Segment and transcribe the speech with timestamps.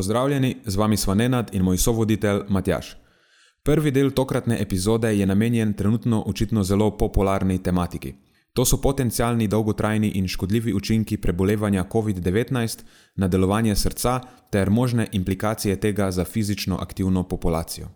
[0.00, 2.96] Pozdravljeni, z vami smo Nenad in moj sovoditelj Matjaš.
[3.62, 8.14] Prvi del tokratne epizode je namenjen trenutno očitno zelo popularni tematiki.
[8.52, 12.78] To so potencialni dolgotrajni in škodljivi učinki prebolevanja COVID-19
[13.16, 17.88] na delovanje srca ter možne implikacije tega za fizično aktivno populacijo.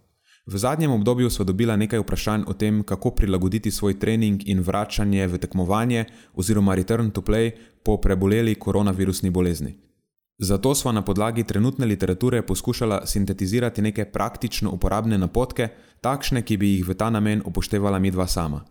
[0.46, 5.26] V zadnjem obdobju smo dobila nekaj vprašanj o tem, kako prilagoditi svoj trening in vračanje
[5.26, 7.50] v tekmovanje oziroma return to play
[7.84, 9.93] po preboleli koronavirusni bolezni.
[10.38, 15.68] Zato smo na podlagi trenutne literature poskušali sintetizirati neke praktično uporabne napotke,
[16.00, 18.64] takšne, ki bi jih v ta namen upoštevala midva sama.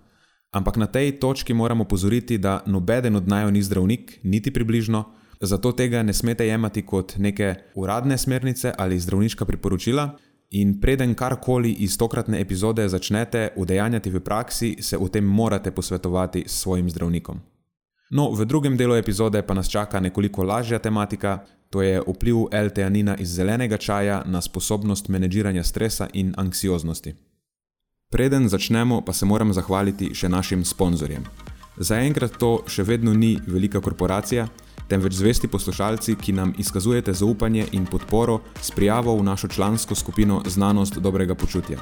[0.51, 5.05] Ampak na tej točki moramo pozoriti, da nobeden od naju ni zdravnik, niti približno,
[5.41, 10.17] zato tega ne smete jemati kot neke uradne smernice ali zdravniška priporočila.
[10.51, 16.43] In preden karkoli iz tokratne epizode začnete udejanjati v praksi, se o tem morate posvetovati
[16.47, 17.52] s svojim zdravnikom.
[18.13, 23.17] No, v drugem delu epizode pa nas čaka nekoliko lažja tematika, to je vpliv L-teanina
[23.17, 27.15] iz zelenega čaja na sposobnost menedžiranja stresa in anksioznosti.
[28.13, 31.25] Preden začnemo, pa se moram zahvaliti še našim sponzorjem.
[31.77, 34.45] Zaenkrat to še vedno ni velika korporacija,
[34.85, 40.43] temveč zvesti poslušalci, ki nam izkazujete zaupanje in podporo s prijavo v našo člansko skupino
[40.45, 41.81] Znanost dobrega počutja.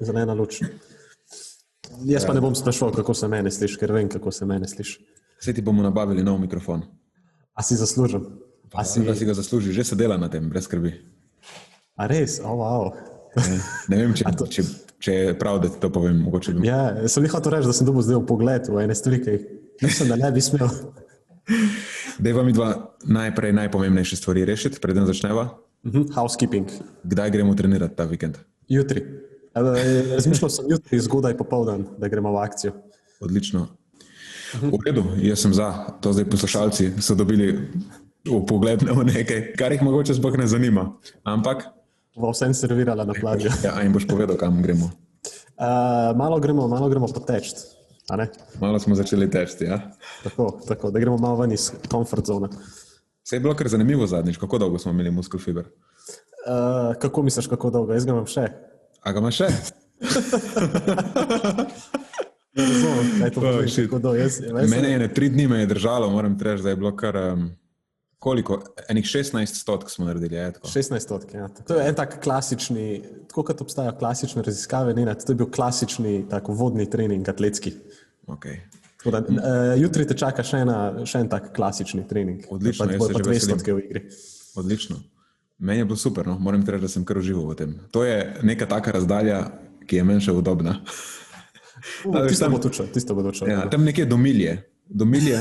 [0.00, 0.60] Zelena luč.
[2.06, 5.00] Jaz pa ne bom sprašval, kako se meni sliši, ker vem, kako se meni sliši.
[5.40, 6.84] Vse ti bomo nabavili nov mikrofon.
[7.54, 8.24] A si zaslužen?
[8.72, 9.02] A si...
[9.04, 10.92] Da si ga zasluži, že se dela na tem, brez skrbi.
[11.96, 12.92] A res, oh, wow.
[13.36, 14.46] ne, ne vem, če, to...
[14.46, 14.64] če,
[15.02, 16.22] če je prav, da ti to povem.
[16.22, 16.68] Bi...
[16.68, 19.34] Ja, sem jih hotel reči, da sem dobil zdaj v pogled v ene stvari, ki
[19.82, 20.70] mislim, da ne bi smel.
[22.24, 22.70] Dejva mi dva
[23.08, 25.50] najprej najpomembnejše stvari rešiti, preden začneva.
[25.84, 26.14] Uh mhm, -huh.
[26.14, 26.68] Housekeeping.
[27.04, 28.38] Kdaj gremo trenirati ta vikend?
[28.68, 29.29] Jutri.
[29.54, 32.72] Razmišljal sem jutri zgodaj popoldan, da gremo v akcijo.
[33.20, 33.66] Odlično.
[34.62, 35.72] V redu, jaz sem za.
[36.02, 37.52] To zdaj poslušalci so dobili
[38.26, 40.90] v pogled na nekaj, kar jih mogoče sploh ne zanima.
[41.24, 41.66] Ampak.
[42.18, 43.50] Bo vsem servirala na plaži.
[43.66, 44.90] Ja, in boš povedal, kam gremo.
[45.60, 47.54] Uh, malo gremo, malo gremo poteč.
[48.60, 49.64] Malo smo začeli teči.
[49.64, 49.92] Ja?
[50.24, 52.48] Tako, tako, da gremo malo ven iz komfort zone.
[53.24, 55.68] Se je bilo kar zanimivo zadnjič, kako dolgo smo imeli muskel fiber.
[56.46, 57.94] Uh, kako misliš, kako dolgo?
[57.94, 58.48] Jaz ga imam še.
[59.00, 59.48] A ga imaš še?
[64.68, 67.16] Mene je ne tri dni me je držalo, moram reči, da je bilo kar.
[67.16, 67.50] Um,
[68.20, 68.58] koliko?
[68.88, 70.36] Enih 16 stotk smo naredili.
[70.36, 71.48] Je, 16 stotk, ja.
[71.66, 76.26] To je en tak klasični, tako kot obstajajo klasične raziskave, ne, to je bil klasični
[76.30, 77.72] tako, vodni trening, atletski.
[78.28, 78.60] Okay.
[79.04, 82.44] Da, uh, jutri te čaka še, ena, še en tak klasični trening.
[82.52, 84.04] Odlično, pa, pa, pa dve stotke v igri.
[84.60, 85.00] Odlično.
[85.60, 86.38] Meni je bilo super, no?
[86.40, 87.72] moram reči, da sem kar užival v tem.
[87.92, 89.42] To je neka taka razdalja,
[89.84, 90.80] ki je meni še udobna.
[92.28, 93.48] Tisto bo točno, tisto bo točno.
[93.48, 94.58] Ja, tam nekje do milje.
[94.88, 95.40] Do milje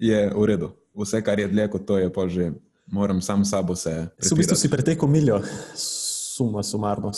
[0.00, 0.72] je v redu.
[0.96, 2.50] Vse, kar je dlje kot to, je pa že,
[2.86, 4.08] moram sam sabo se.
[4.20, 5.40] V bistvu si pretekel miljo,
[5.76, 7.12] suma sumarno,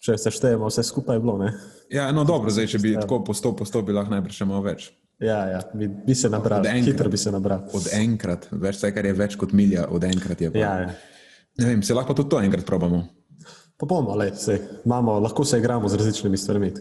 [0.00, 1.36] če se štejemo, vse skupaj je bilo.
[1.40, 1.52] Ne?
[1.92, 3.04] Ja, no dobro, zdaj, če bi ja.
[3.04, 4.88] tako postop, postop, bi lahko najprej še malo več.
[5.20, 7.66] Ja, ja bi, bi se nabral, hitro bi se nabral.
[7.76, 10.52] Od enkrat, več, vse, kar je več kot milja, od enkrat je.
[10.54, 10.62] Pa.
[10.62, 11.19] Ja, ja.
[11.60, 13.04] Ne vem, se lahko tudi to enkrat probamo.
[13.80, 16.72] Pa bomo, le, se, imamo, lahko se igramo z različnimi stvarmi,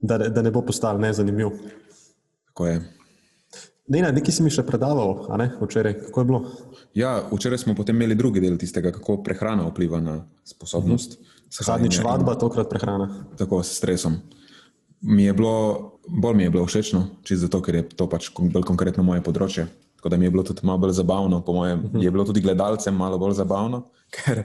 [0.00, 1.50] da, da, da ne bo postal nezanimiv.
[2.48, 2.80] Tako je.
[3.88, 5.98] Ne, ne, nekaj si mi še predaval, a ne včeraj.
[6.06, 6.40] Kako je bilo?
[6.96, 11.18] Ja, včeraj smo potem imeli drugi del tistega, kako prehrana vpliva na sposobnost.
[11.18, 11.38] Mhm.
[11.52, 13.10] Zadnjič vadba, tokrat prehrana.
[13.36, 14.16] Tako s stresom.
[15.02, 15.54] Mi je bilo,
[16.08, 19.66] bolj mi je bilo všečno, čisto zato, ker je to pač bolj konkretno moje področje.
[20.02, 21.96] Tako da mi je bilo tudi malo bolj zabavno, po mojem, uh mhm.
[21.96, 22.04] -huh.
[22.04, 23.82] je bilo tudi gledalcem malo bolj zabavno,
[24.14, 24.42] ker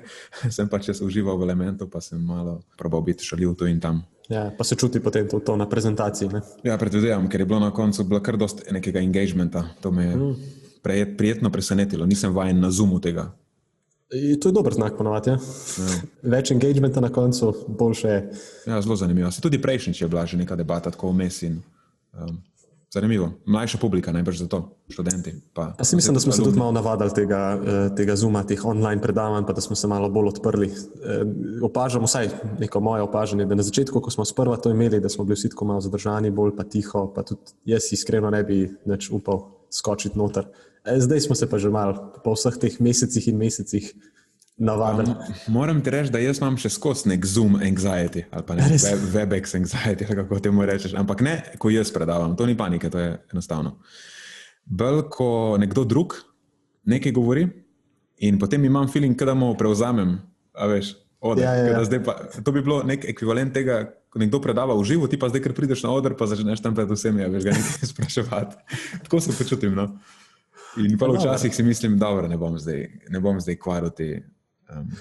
[0.50, 4.04] sem pač užival v elementu, pa sem malo probal biti šaljiv tu in tam.
[4.30, 6.30] Ja, pa se čuti potem to, to na prezentaciji.
[6.30, 6.42] Ne?
[6.64, 9.64] Ja, predvidevam, ker je bilo na koncu kar dosti nekega engagementa.
[9.82, 10.36] To me je mhm.
[10.84, 11.18] -huh.
[11.18, 12.06] prijetno presenetilo.
[12.06, 13.32] Nisem vajen na zumu tega.
[14.14, 15.30] I to je dober znak, ponovadi.
[15.30, 15.38] Ja.
[15.78, 16.02] Ja.
[16.22, 18.32] Več engagementa na koncu, boljše je.
[18.68, 19.32] Ja, zelo zanimivo.
[19.32, 21.62] Se tudi prejšnjič je bila že neka debata, tako vmes in
[22.14, 22.38] um,
[22.98, 23.32] zanimivo.
[23.46, 25.34] Mlajša publika, najbrž zato, študenti.
[25.54, 28.66] Pa, Jaz si mislim, da smo se tudi malo navadili tega, eh, tega zuma, teh
[28.66, 30.68] online predavanj, pa da smo se malo bolj odprli.
[30.68, 31.24] Eh,
[31.62, 32.30] Opažamo, vsaj
[32.60, 35.50] neko moje opažanje, da na začetku, ko smo sprva to imeli, da smo bili vsi
[35.54, 40.18] tako malo zadržani, bolj pa tiho, pa tudi jaz iskreno ne bi več upal skočiti
[40.18, 40.50] noter.
[40.86, 43.94] Eh, Zdaj smo se pa že malo po vseh teh mesecih in mesecih
[44.58, 45.14] navadili.
[45.48, 48.86] Moram ti reči, da jaz imam še skozi nek zoom anxiety ali pa nek Res?
[48.90, 50.96] web, webex anxiety, kako temu rečeš.
[50.98, 53.78] Ampak ne, ko jaz predavam, to ni panike, to je enostavno.
[54.66, 55.30] Bolj, ko
[55.62, 56.18] nekdo drug
[56.88, 57.48] nekaj govori
[58.18, 60.18] in potem imam feeling, da mu prevzamem,
[60.58, 61.44] a veš, oder.
[61.44, 62.00] Ja, ja, ja.
[62.04, 65.44] Pa, to bi bilo nek ekvivalent tega, ko nekdo predava v živo, ti pa zdaj,
[65.46, 68.80] ker prideš na oder, pa začneš tam pred vsemi, a veš, ga nekaj spraševati.
[69.06, 69.78] Tako se počutim.
[69.78, 69.92] No?
[70.82, 74.26] In pa včasih si mislim, da ne bom zdaj, ne bom zdaj kvaril te.
[74.70, 74.92] Um,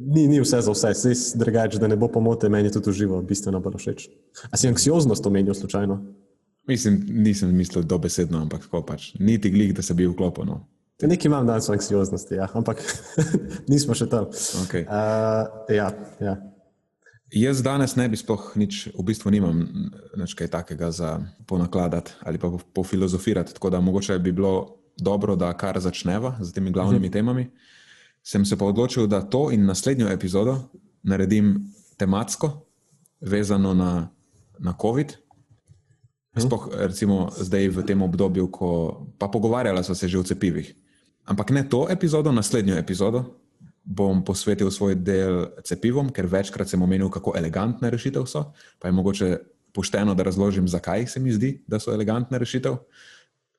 [0.00, 3.22] Ni, ni vse za vse, vse drugače, da ne bo pomote, meni je tudi živo
[3.22, 4.08] bistveno bolj všeč.
[4.50, 5.96] A si anksioznost omenil slučajno?
[6.68, 9.14] Mislim, nisem mislil dobesedno, ampak tako pač.
[9.18, 10.44] Niti glih, da se bi vklopil.
[10.44, 10.66] No.
[11.02, 12.82] Nekaj imam danes o anksioznosti, ja, ampak
[13.72, 14.28] nismo še tam.
[14.66, 14.84] Okay.
[14.84, 15.88] Uh, ja,
[16.20, 16.36] ja.
[17.32, 19.64] Jaz danes ne bi sploh nič, v bistvu nimam
[20.16, 21.18] nič kaj takega za
[21.48, 26.72] ponakladati ali pa pofilozofirati, tako da mogoče bi bilo dobro, da kar začneva z temi
[26.72, 27.48] glavnimi temami.
[28.28, 30.58] Sem se pa odločil, da to in naslednjo epizodo
[31.02, 31.54] naredim
[31.96, 32.50] tematsko,
[33.20, 34.10] vezano na,
[34.58, 35.16] na COVID.
[36.38, 38.68] Sploh recimo zdaj v tem obdobju, ko
[39.18, 40.74] pa pogovarjala so se že o cepivih.
[41.24, 43.24] Ampak ne to epizodo, naslednjo epizodo
[43.88, 48.52] bom posvetil svoj del cepivom, ker večkrat sem omenil, kako elegantne rešitev so.
[48.78, 49.28] Pa je mogoče
[49.72, 52.76] pošteno, da razložim, zakaj se mi zdi, da so elegantne rešitev,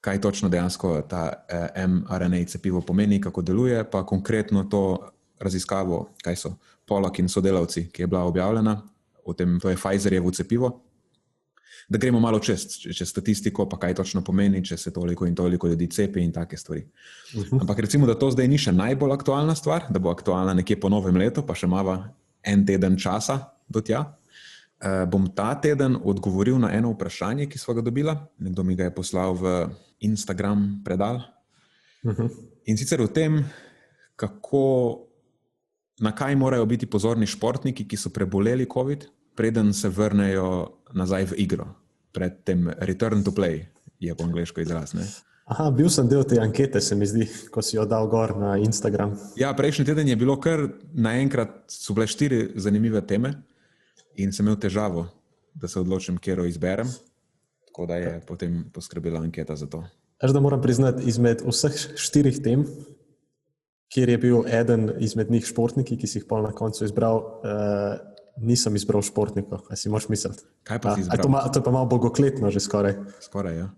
[0.02, 6.36] kaj točno dejansko ta eh, mRNA cepivo pomeni, kako deluje, pa konkretno to raziskavo, kaj
[6.36, 6.54] so
[6.90, 8.82] Polak in sodelavci, ki je bila objavljena,
[9.26, 10.72] o tem, to je Pfizerjevo cepivo.
[11.90, 15.68] Da gremo malo čez, čez statistiko, pa kaj točno pomeni, če se toliko in toliko
[15.68, 16.84] ljudi cepi in take stvari.
[17.62, 20.90] Ampak recimo, da to zdaj ni še najbolj aktualna stvar, da bo aktualna nekje po
[20.90, 21.98] novem letu, pa še imamo
[22.44, 24.06] en teden časa do tja.
[24.80, 28.16] Uh, bom ta teden odgovoril na eno vprašanje, ki smo ga dobila.
[28.40, 29.56] Nekdo mi ga je poslal v
[30.00, 31.22] Instagram predal.
[32.04, 32.30] Uh -huh.
[32.66, 33.46] In sicer o tem,
[34.16, 34.98] kako,
[36.00, 39.06] na kaj morajo biti pozorni športniki, ki so preboleli COVID,
[39.36, 41.68] preden se vrnejo nazaj v igro.
[42.12, 43.66] Pred tem return to play
[44.00, 44.94] je po angliško izraz.
[44.94, 45.08] Ne?
[45.50, 48.58] Aha, bil sem del te ankete, se mi zdi, ko si jo dal gor na
[48.62, 49.16] Instagram.
[49.40, 50.62] Ja, prejšnji teden je bilo kar
[50.94, 53.34] naenkrat, so bile štiri zanimive teme
[54.14, 55.08] in sem imel težavo,
[55.58, 56.92] da se odločim, kje jo izberem.
[57.80, 59.84] Tako da je potem poskrbela anketa za to.
[60.20, 62.66] Až da moram priznati, izmed vseh štirih tem,
[63.88, 67.96] kjer je bil eden izmed njih športniki, ki si jih pol na koncu izbral, uh,
[68.44, 69.64] nisem izbral športnikov.
[69.72, 70.44] A si moš misliti?
[70.68, 71.24] Kaj pa si A, a izbral?
[71.24, 73.00] to, ma, to je pa malo bogokletno že skoraj.
[73.24, 73.70] Skoraj, ja.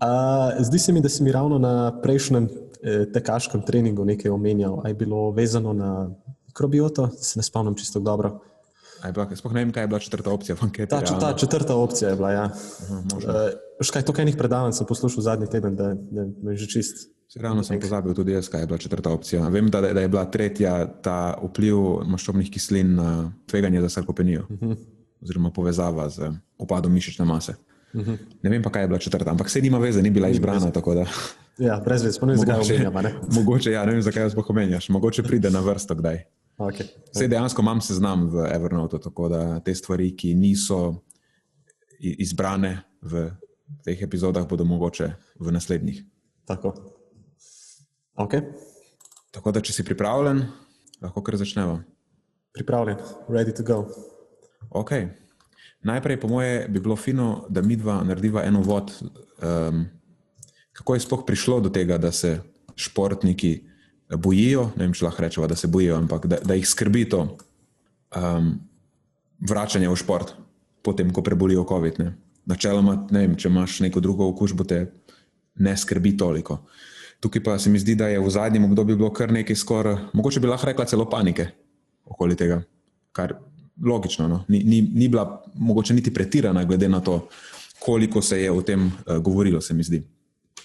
[0.00, 4.80] Uh, zdi se mi, da si mi ravno na prejšnjem eh, tekaškem treningu nekaj omenjal.
[4.80, 6.08] A je bilo vezano na
[6.48, 8.40] mikrobioto, se ne spomnim čisto dobro.
[9.12, 10.90] Bila, sploh ne vem, kaj je bila četrta opcija anketi.
[10.90, 12.30] Ta, č- ta četrta opcija je bila.
[12.32, 12.50] Ja.
[13.14, 13.30] možno.
[13.80, 17.10] Uh, kaj toliko enih predavanj sem poslušal zadnji teden, da da me je že čist.
[17.40, 19.48] Ravno sem pozabil tudi jaz, kaj je bila četrta opcija.
[19.48, 24.58] Vem, da, da je bila tretja ta vpliv maščobnih kislin na tveganje za sarkopenijo, uh
[24.58, 24.76] -huh.
[25.22, 27.54] oziroma povezava z upadom mišične mase.
[27.94, 28.16] Uh -huh.
[28.42, 30.70] Ne vem pa, kaj je bila četrta, ampak se nima veze, ni bila izbrana.
[31.58, 32.96] Ja, brez veze, pa ne vem, zakaj Mogoče, omenjam.
[32.96, 33.14] a ne?
[33.30, 34.88] mogoče, ja, ne vem, zakaj jo sploh omenjaš.
[34.88, 36.24] Mogoče pride na vrsto kdaj.
[36.58, 36.86] Okay.
[37.10, 41.02] Sej dejansko imam seznam v Evernote, tako da te stvari, ki niso
[41.98, 43.30] izbrane v
[43.82, 45.08] teh epizodah, bodo mogoče
[45.40, 46.04] v naslednjih.
[46.46, 46.74] Tako.
[48.22, 48.54] Okay.
[49.34, 50.44] Tako da, če si pripravljen,
[51.02, 51.80] lahko kar začnemo.
[52.54, 53.82] Pripravljen, ready to go.
[54.70, 55.10] Okay.
[55.82, 58.94] Najprej, po moje, bi bilo fino, da mi dva narediva eno vod,
[59.42, 59.84] um,
[60.72, 62.38] kako je sploh prišlo do tega, da se
[62.78, 63.58] športniki
[64.10, 64.70] bojijo.
[64.76, 67.24] Ne vem, če lahko rečemo, da se bojijo, ampak da, da jih skrbi to
[68.16, 68.54] um,
[69.40, 70.34] vračanje v šport,
[70.84, 72.00] potem, ko prebolijo COVID.
[72.02, 72.12] Ne.
[72.46, 74.86] Načeloma, ne vem, če imaš neko drugo okužbo, te
[75.64, 76.60] ne skrbi toliko.
[77.24, 80.42] Tukaj pa se mi zdi, da je v zadnjem obdobju bilo kar nekaj skoraj, mogoče
[80.44, 81.48] bi lahko rekla celo panike
[82.04, 82.58] okoli tega,
[83.16, 83.32] kar
[83.80, 84.42] logično, no?
[84.48, 87.28] ni, ni, ni bila mogoče niti pretirana, glede na to,
[87.80, 90.02] koliko se je o tem uh, govorilo, se mi zdi.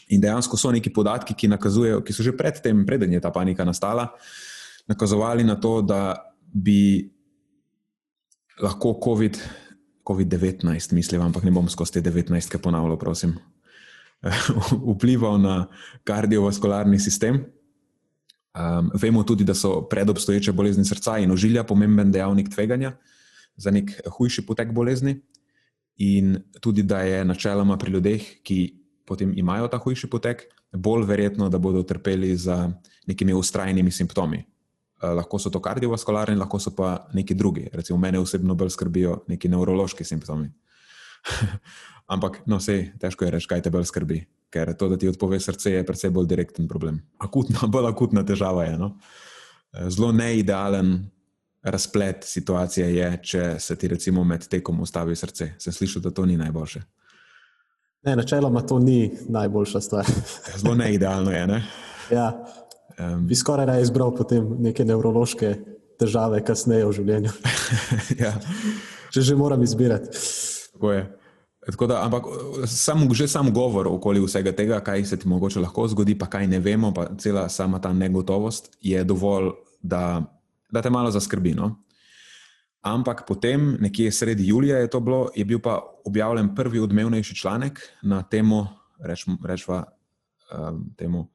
[0.09, 3.65] In dejansko so neki podatki, ki nakazujejo, ki so že predtem, preden je ta panika
[3.65, 4.09] nastala,
[4.89, 6.17] nakazovali na to, da
[6.49, 7.05] bi
[8.61, 9.37] lahko COVID,
[10.09, 10.65] COVID-19,
[10.97, 13.37] mislim, ampak ne bom skozi te 19, ki ponavljam, prosim.
[14.95, 15.55] vplival na
[16.03, 17.45] kardiovaskularni sistem.
[18.59, 22.97] Um, vemo tudi, da so predobstoječe bolezni srca in ožilja pomemben dejavnik tveganja
[23.55, 25.19] za nek hujši potek bolezni,
[25.99, 28.59] in tudi, da je načeloma pri ljudeh, ki
[29.09, 32.69] potem imajo ta hujši potek, bolj verjetno, da bodo trpeli za
[33.09, 34.43] nekimi ustrajnimi simptomi.
[34.99, 37.67] Uh, lahko so to kardiovaskularni, lahko so pa neki drugi.
[37.73, 40.51] Recimo, mene osebno bolj skrbijo neki nevrološki simptomi.
[42.13, 45.39] Ampak, no, vse težko je reči, kaj te bolj skrbi ker to, da ti odpove
[45.39, 46.99] srce, je precej bolj direkten problem.
[47.21, 48.77] Akutna, bolj akutna težava je.
[48.77, 48.95] No?
[49.89, 50.97] Zelo neidealen
[51.61, 55.53] razplet situacije je, če se ti recimo med tekom ustavi srce.
[55.59, 56.81] Sem slišal, da to ni najboljše.
[58.05, 60.05] Ne, načeloma to ni najboljša stvar.
[60.57, 61.47] Zelo neidealno je.
[61.47, 61.63] Ne?
[62.11, 62.45] Ja,
[62.99, 65.55] um, bi skoraj naj izbral potem neke nevrološke
[65.99, 67.33] težave kasneje v življenju.
[68.23, 68.33] ja.
[69.11, 70.15] Če že moram izbirati.
[70.73, 71.07] Tako je.
[71.69, 72.25] Da, ampak
[72.65, 76.47] sam, že sam govor okoli vsega tega, kaj se ti mogoče lahko zgodi, pa kaj
[76.47, 79.51] ne vemo, pa cela sama ta negotovost je dovolj,
[79.81, 80.23] da,
[80.71, 81.53] da te malo zaskrbi.
[81.53, 81.75] No?
[82.81, 87.81] Ampak potem, nekje sredi julija je to bilo, je bil pa objavljen prvi odmevnejši članek
[88.01, 88.67] na temo,
[88.99, 91.27] rečva, rečva um, temu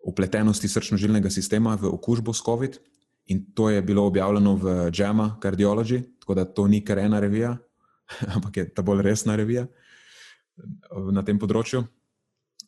[0.00, 2.78] upletenosti srčno-žilnega sistema v okužbo s COVID.
[3.26, 7.56] In to je bilo objavljeno v JAMA Cardiology, tako da to ni kar ena revija,
[8.34, 11.84] ampak je ta bolj resna revija eh, na tem področju.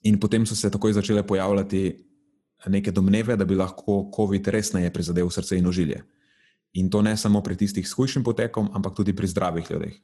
[0.03, 1.83] In potem so se takoj začele pojavljati
[2.69, 6.03] neke domneve, da bi lahko COVID resneje prizadel srce in ožilje.
[6.73, 9.97] In to ne samo pri tistih s hujšim potekom, ampak tudi pri zdravih ljudeh.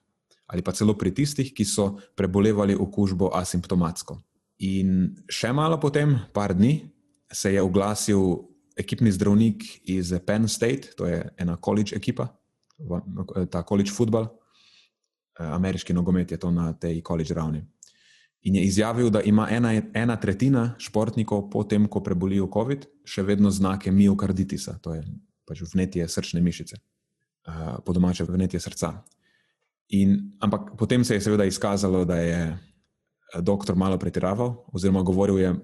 [0.49, 4.19] Ali pa celo pri tistih, ki so prebolevali okužbo asimptomatsko.
[4.65, 6.89] In še malo potem, par dni,
[7.33, 8.49] se je oglasil
[8.79, 12.29] ekipni zdravnik iz Penn State, to je ena college ekipa,
[13.51, 14.29] ta college football,
[15.39, 17.63] ameriški nogomet je to na tej college ravni.
[18.43, 23.51] In je izjavil, da ima ena, ena tretjina športnikov, potem ko prebolijo COVID, še vedno
[23.51, 25.03] znake miokarditisa, to je
[25.49, 28.93] pač vnetje srčne mišice, uh, po domače vnetje srca.
[29.89, 35.39] In, ampak potem se je seveda izkazalo, da je eh, doktor malo pretiraval, oziroma govoril
[35.39, 35.55] je,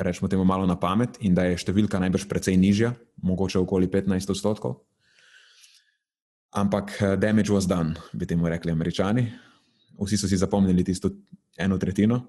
[0.00, 2.92] rečemo temu, malo na pamet, in da je številka najbrž precej nižja,
[3.22, 4.80] mogoče okoli 15 odstotkov.
[6.58, 9.28] Ampak eh, damage was done, bi temu rekli američani.
[9.98, 11.10] Vsi so si zapomnili tisto
[11.58, 12.22] eno tretjino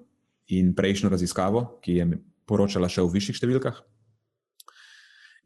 [0.54, 2.06] in prejšnjo raziskavo, ki je
[2.46, 3.82] poročala še v višjih številkah.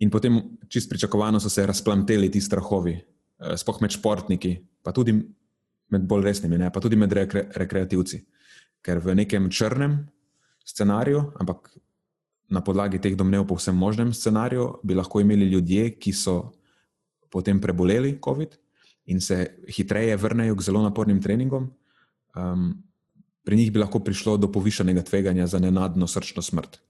[0.03, 5.15] In potem, čist pričakovano, so se razplamteli ti strahovi, eh, spoh med športniki, pa tudi
[5.91, 6.71] med bolj resnimi, ne?
[6.73, 8.25] pa tudi med rekre, rekreativci.
[8.83, 10.03] Ker v nekem črnem
[10.65, 11.71] scenariju, ampak
[12.51, 16.53] na podlagi teh domnev, po vsem možnem scenariju, bi lahko imeli ljudje, ki so
[17.31, 18.59] potem preboleli COVID,
[19.07, 21.69] in se hitreje vrnejo k zelo napornim treningom,
[22.37, 22.73] um,
[23.45, 26.81] pri njih bi lahko prišlo do povišenega tveganja za nenadno srčno smrt.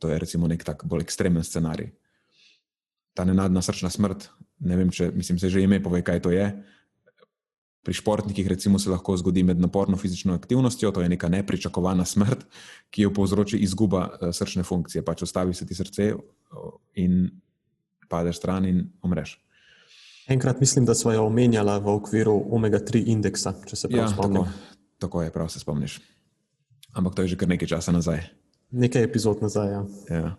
[0.00, 1.90] To je recimo nek tak bolj ekstremen scenarij.
[3.12, 4.30] Ta nenadna srčna smrt,
[4.64, 6.46] ne vem, če mislim, se že ime pove, kaj to je.
[7.82, 12.46] Pri športnikih recimo se lahko zgodi med naporno fizično aktivnostjo, to je neka nepričakovana smrt,
[12.90, 15.04] ki jo povzroči izguba uh, srčne funkcije.
[15.04, 16.12] Pač ostavi se ti srce
[16.94, 17.26] in
[18.08, 19.36] padeš stran in umreš.
[20.28, 24.44] Enkrat mislim, da smo jo omenjali v okviru omega-3 indeksa, če se prav ja, spomnim.
[24.44, 25.98] Tako, tako je, prav se spomniš.
[26.92, 28.22] Ampak to je že kar nekaj časa nazaj.
[28.72, 29.70] Nekaj epizod nazaj.
[29.72, 29.84] Ja.
[30.10, 30.36] Ja.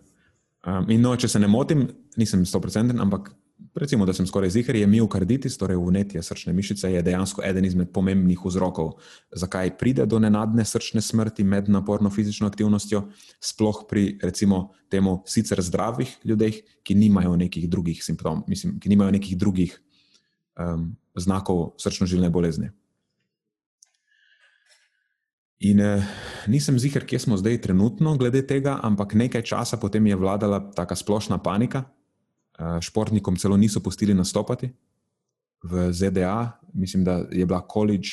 [0.64, 1.86] Um, in no, če se ne motim,
[2.16, 3.30] nisem 100%, ampak
[3.74, 8.40] recimo, da sem skoraj ziger, je miokarditis, torej vnetje srčne mišice, dejansko eden izmed pomembnih
[8.44, 8.94] vzrokov,
[9.34, 13.04] zakaj pride do nenadne srčne smrti med naporno fizično aktivnostjo,
[13.42, 19.14] sploh pri recimo temu sicer zdravih ljudeh, ki nimajo nekih drugih simptomov, mislim, ki nimajo
[19.18, 19.76] nekih drugih
[20.58, 22.70] um, znakov srčno-žilne bolezni.
[25.58, 26.02] In eh,
[26.50, 30.96] nisem ziger, kje smo zdaj trenutno glede tega, ampak nekaj časa potem je vladala taka
[30.96, 31.84] splošna panika.
[32.58, 34.70] Eh, športnikom celo niso pustili nastopati
[35.62, 36.60] v ZDA.
[36.74, 38.08] Mislim, da je bila college,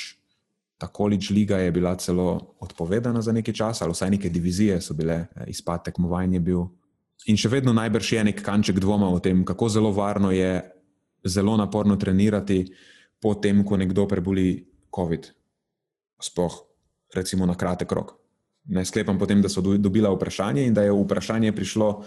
[0.77, 4.93] ta college liga je bila celo odpovedana za nekaj časa, ali vsaj neke divizije so
[4.93, 6.63] bile, eh, izpad tekmovanja je bil.
[7.25, 10.61] In še vedno najbrž je nek kanček dvoma o tem, kako zelo varno je
[11.25, 12.65] zelo naporno trenirati,
[13.21, 15.27] potem, ko nekdo preboli COVID.
[16.21, 16.55] Sploh,
[17.15, 18.15] recimo, na kratek rok.
[18.69, 22.05] Ne sklepam potem, da so dobila vprašanje in da je vprašanje prišlo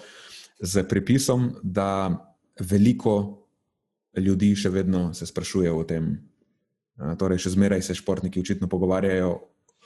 [0.61, 2.15] z pripisom, da
[2.61, 3.45] veliko
[4.17, 6.15] ljudi še vedno se sprašuje o tem.
[7.19, 9.35] Torej, še zmeraj se športniki očitno pogovarjajo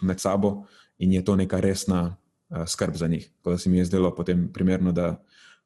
[0.04, 0.66] med sabo
[1.00, 2.18] in je to neka resna
[2.66, 3.30] skrb za njih.
[3.40, 5.16] Tako da se mi je zdelo potem primerno, da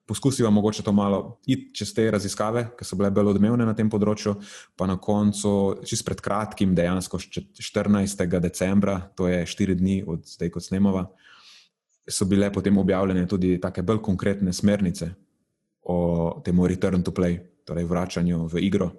[0.06, 3.90] poskusiva mogoče to malo iti čez te raziskave, ki so bile bolj odmevne na tem
[3.90, 4.34] področju,
[4.76, 5.52] pa na koncu,
[5.86, 8.26] čist pred kratkim, dejansko 14.
[8.42, 11.06] decembra, to je štiri dni od zdaj, kot snemova,
[12.08, 15.12] so bile potem objavljene tudi tako bolj konkretne smernice
[15.82, 15.98] o
[16.44, 18.90] tem return to play, torej vračanju v igro,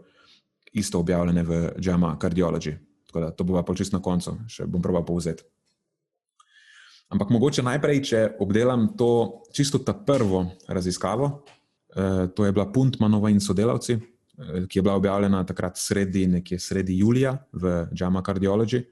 [0.74, 2.78] isto objavljene v JAMA Cardiology.
[3.08, 5.44] Tako da to bo pa čisto na koncu, še bom probal povzeti.
[7.14, 11.30] Ampak mogoče najprej, če obdelam to čisto ta prvo raziskavo,
[11.94, 16.60] eh, to je bila Puntmanova in sodelavci, eh, ki je bila objavljena takrat sredi, nekje
[16.60, 18.84] sredi julija v JAMA Cardiology.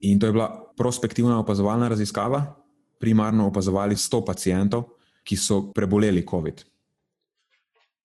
[0.00, 2.56] In to je bila prospektivna opazovalna raziskava,
[2.98, 4.84] primarno opazovali 100 pacijentov,
[5.24, 6.64] ki so preboleli COVID.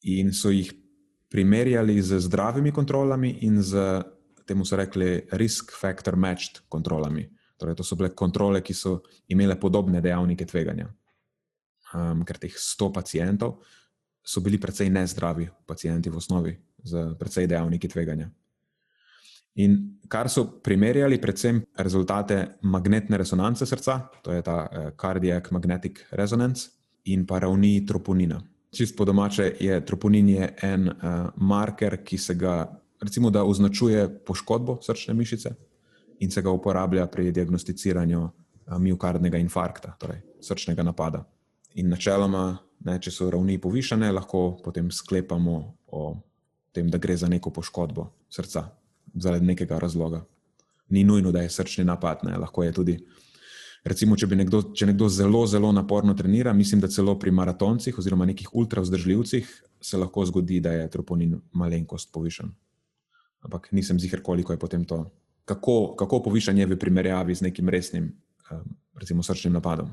[0.04, 0.74] In so jih
[1.30, 4.04] primerjali z zdravimi kontrolami in z
[4.46, 7.30] temu so rekli risk factor matched kontrolami.
[7.64, 8.98] Torej, to so bile kontrole, ki so
[9.32, 10.90] imele podobne dejavnike tveganja.
[11.96, 13.62] Um, ker teh 100 pacijentov
[14.20, 16.54] so bili precej nezdravi pacijenti v osnovi
[16.84, 18.28] z precej dejavniki tveganja.
[19.64, 19.78] In
[20.12, 26.68] kar so primerjali, predvsem rezultate magnetne resonance srca, to je ta uh, cardiac magnetic resonance,
[27.06, 28.44] in pa ravni troponina.
[28.76, 32.66] Čist po domače je troponin je en uh, marker, ki se ga,
[33.00, 35.56] recimo, da označuje poškodbo srčne mišice
[36.20, 41.24] in se ga uporablja pri diagnosticiranju uh, miokardnega infarkta, torej srčnega napada.
[41.76, 46.04] In načeloma, ne, če so ravni povišene, lahko potem sklepamo o
[46.74, 48.68] tem, da gre za neko poškodbo srca
[49.14, 50.24] zaradi nekega razloga.
[50.90, 52.38] Ni nujno, da je srčni napad, ne.
[52.38, 52.98] lahko je tudi.
[53.84, 58.26] Recimo, če, nekdo, če nekdo zelo, zelo naporno trenira, mislim, da celo pri maratoncih oziroma
[58.26, 59.50] nekih ultravzdržljivcih
[59.84, 62.54] se lahko zgodi, da je troponin malenkost povišen.
[63.44, 65.04] Ampak nisem ziger, koliko je potem to.
[65.46, 68.14] Kako, kako povišan je v primerjavi z nekim resnim,
[68.96, 69.90] recimo, srčnim napadom.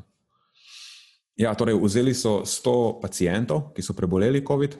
[1.37, 4.76] Ja, torej, vzeli so 100 pacijentov, ki so preboleli COVID,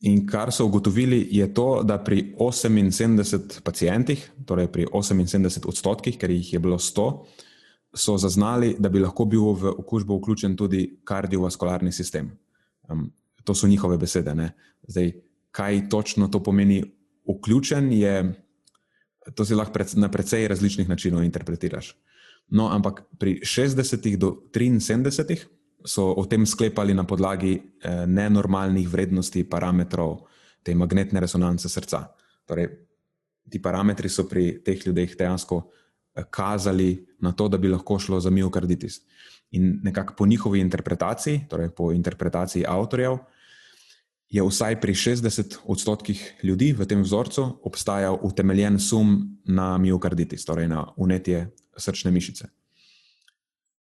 [0.00, 6.30] In kar so ugotovili, je to, da pri 78 pacijentih, torej pri 78 odstotkih, ker
[6.30, 7.06] jih je bilo 100,
[7.96, 12.28] so zaznali, da bi lahko bil v okužbo vključen tudi kardiovaskularni sistem.
[12.88, 13.08] Um,
[13.44, 14.50] to so njihove besede.
[14.86, 15.12] Zdaj,
[15.50, 16.82] kaj točno to pomeni
[17.24, 18.34] vključen, je,
[19.34, 21.94] to si lahko pred, na precej različnih načinov interpretiraš.
[22.54, 25.46] No, ampak pri 60 do 73
[25.86, 30.26] so o tem sklepali na podlagi eh, nenormalnih vrednosti parametrov
[30.62, 32.10] te magnetne resonance srca.
[32.46, 32.70] Torej,
[33.46, 38.20] ti parametri so pri teh ljudeh dejansko eh, kazali na to, da bi lahko šlo
[38.20, 39.02] za miokarditis.
[39.58, 43.18] In nekako po njihovi interpretaciji, torej po interpretaciji avtorjev,
[44.30, 50.68] je vsaj pri 60 odstotkih ljudi v tem vzorcu obstajal utemeljen sum na miokarditis, torej
[50.68, 51.46] na unetje
[51.78, 52.50] srčne mišice.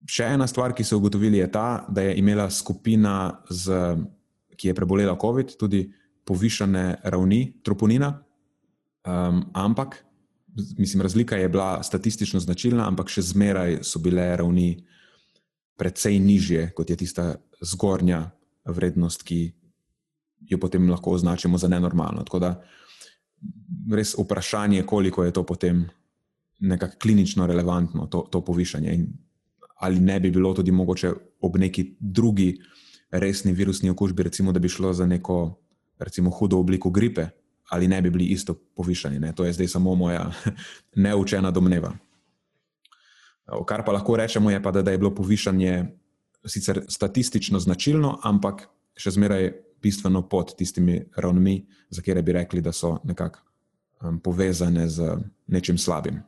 [0.02, 3.94] Še ena stvar, ki so ugotovili, je ta, da je imela skupina, z,
[4.58, 5.84] ki je prebolela COVID, tudi
[6.26, 8.10] povišene ravni troponina,
[9.06, 10.00] um, ampak,
[10.78, 14.82] mislim, razlika je bila statistično značilna, ampak še zmeraj so bile ravni
[15.78, 18.32] precej nižje, kot je tista zgornja
[18.66, 19.52] vrednost, ki
[20.48, 22.24] jo potem lahko označimo za nenormalno.
[22.24, 22.52] Tako da
[23.92, 25.88] res vprašanje, koliko je to potem
[26.60, 28.94] nekako klinično relevantno, to, to povišanje.
[28.94, 29.06] In
[29.82, 32.60] ali ne bi bilo tudi mogoče ob neki drugi
[33.10, 35.62] resni virusni okužbi, recimo, da bi šlo za neko
[35.98, 37.26] recimo, hudo obliko gripe,
[37.70, 39.18] ali ne bi bili isto povišani.
[39.18, 39.32] Ne?
[39.32, 40.32] To je zdaj samo moja
[41.04, 41.92] neučena domneva.
[43.66, 45.84] Kar pa lahko rečemo, je pa, da, da je bilo povišanje
[46.46, 49.52] sicer statistično značilno, ampak še zmeraj
[49.82, 53.40] bistveno pod tistimi ravnmi, za katere bi rekli, da so nekako
[54.00, 55.16] um, povezane z
[55.46, 56.22] nečim slabim.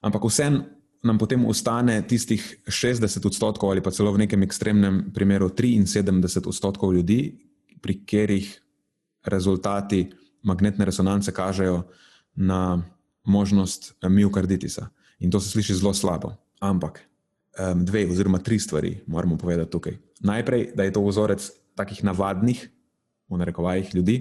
[0.00, 0.64] Ampak vseeno
[1.02, 6.94] nam potem ostane tistih 60 odstotkov ali pa celo v nekem ekstremnem primeru 73 odstotkov
[6.94, 7.38] ljudi,
[7.82, 8.46] pri katerih
[9.26, 10.06] rezultati
[10.42, 11.82] magnetne resonance kažejo
[12.34, 12.82] na
[13.24, 14.88] možnost miokarditisa.
[15.18, 16.32] In to se sliši zelo slabo.
[16.60, 17.00] Ampak
[17.74, 19.96] dve oziroma tri stvari moramo povedati tukaj.
[20.20, 22.64] Najprej, da je to vzorec takih navadnih,
[23.28, 24.16] v narekovajih, ljudi,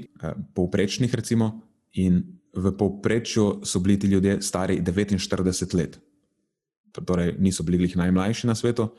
[0.56, 1.62] povprečnih, recimo,
[1.94, 2.22] in
[2.56, 6.00] v povprečju so bili ti ljudje stari 49 let
[6.92, 8.90] torej niso bili njih najmlajši na svetu,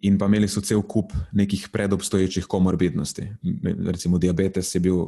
[0.00, 3.28] in pa imeli so cel kup nekih predobstoječih komorbidnosti.
[3.86, 5.06] Recimo diabetes je bil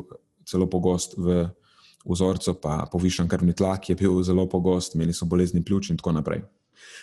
[0.51, 1.49] zelo pogost v
[2.07, 6.13] vzorcu, pa povišen krvni tlak je bil zelo pogost, imeli so bolezni pljuč in tako
[6.13, 6.43] naprej.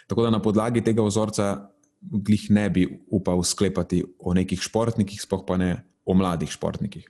[0.08, 1.70] Tako da na podlagi tega vzorca
[2.12, 7.08] glih ne bi upal sklepati o nekih športnikih, sploh pa ne o mladih športnikih.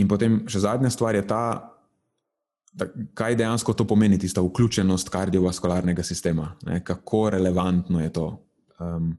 [0.00, 1.42] In potem še zadnja stvar je ta,
[2.74, 8.26] da, kaj dejansko to pomeni, tista vključenost kardiovaskularnega sistema, ne, kako relevantno je to.
[8.82, 9.12] Um,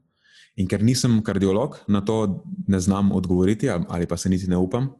[0.56, 4.90] in ker nisem kardiolog, na to ne znam odgovoriti, ali pa se niti ne upam.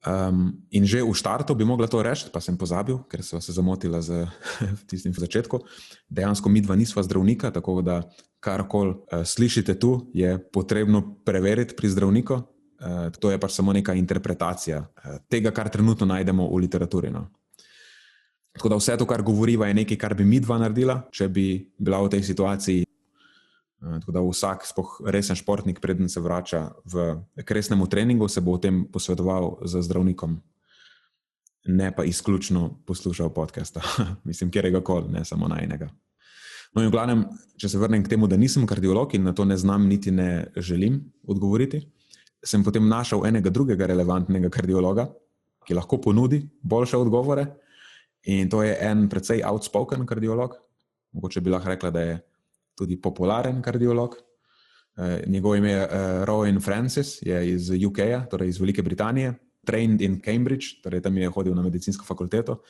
[0.00, 3.52] Um, in že v štartu bi mogla to reči, pa sem pozabil, ker sem se
[3.52, 4.24] zamotila z
[4.88, 5.60] tistim v začetku.
[6.08, 8.08] Dejansko mi dva nisva zdravnika, tako da
[8.40, 12.34] karkoli uh, slišite tu, je potrebno preveriti pri zdravniku.
[12.80, 17.12] Uh, to je pač samo neka interpretacija uh, tega, kar trenutno najdemo v literaturi.
[17.12, 17.28] No.
[18.56, 21.60] Tako da vse to, kar govoriva, je nekaj, kar bi mi dva naredila, če bi
[21.76, 22.88] bila v tej situaciji.
[23.80, 24.64] Tako da vsak,
[25.08, 27.14] resen športnik, preden se vrača v
[27.48, 30.36] resnemu treningu, se bo o tem posvetoval z zdravnikom,
[31.64, 33.80] ne pa izključno poslušal podcasta,
[34.28, 35.88] mislim, kjerega koli, ne samo na enega.
[36.74, 37.24] No, in v glavnem,
[37.58, 40.52] če se vrnem k temu, da nisem kardiolog in na to ne znam, niti ne
[40.56, 41.80] želim odgovoriti,
[42.44, 45.08] sem potem našel enega drugega relevantnega kardiologa,
[45.66, 47.46] ki lahko ponudi boljše odgovore.
[48.28, 50.54] In to je en precej outspoken kardiolog,
[51.12, 52.18] mogoče bi lahko rekla, da je
[52.80, 54.16] tudi popularen kardiolog.
[54.96, 59.34] Uh, njegov ime je uh, Rowan Francis, je iz UK, torej iz Velike Britanije,
[59.66, 62.62] trained in Cambridge, torej tam je hodil na medicinsko fakulteto,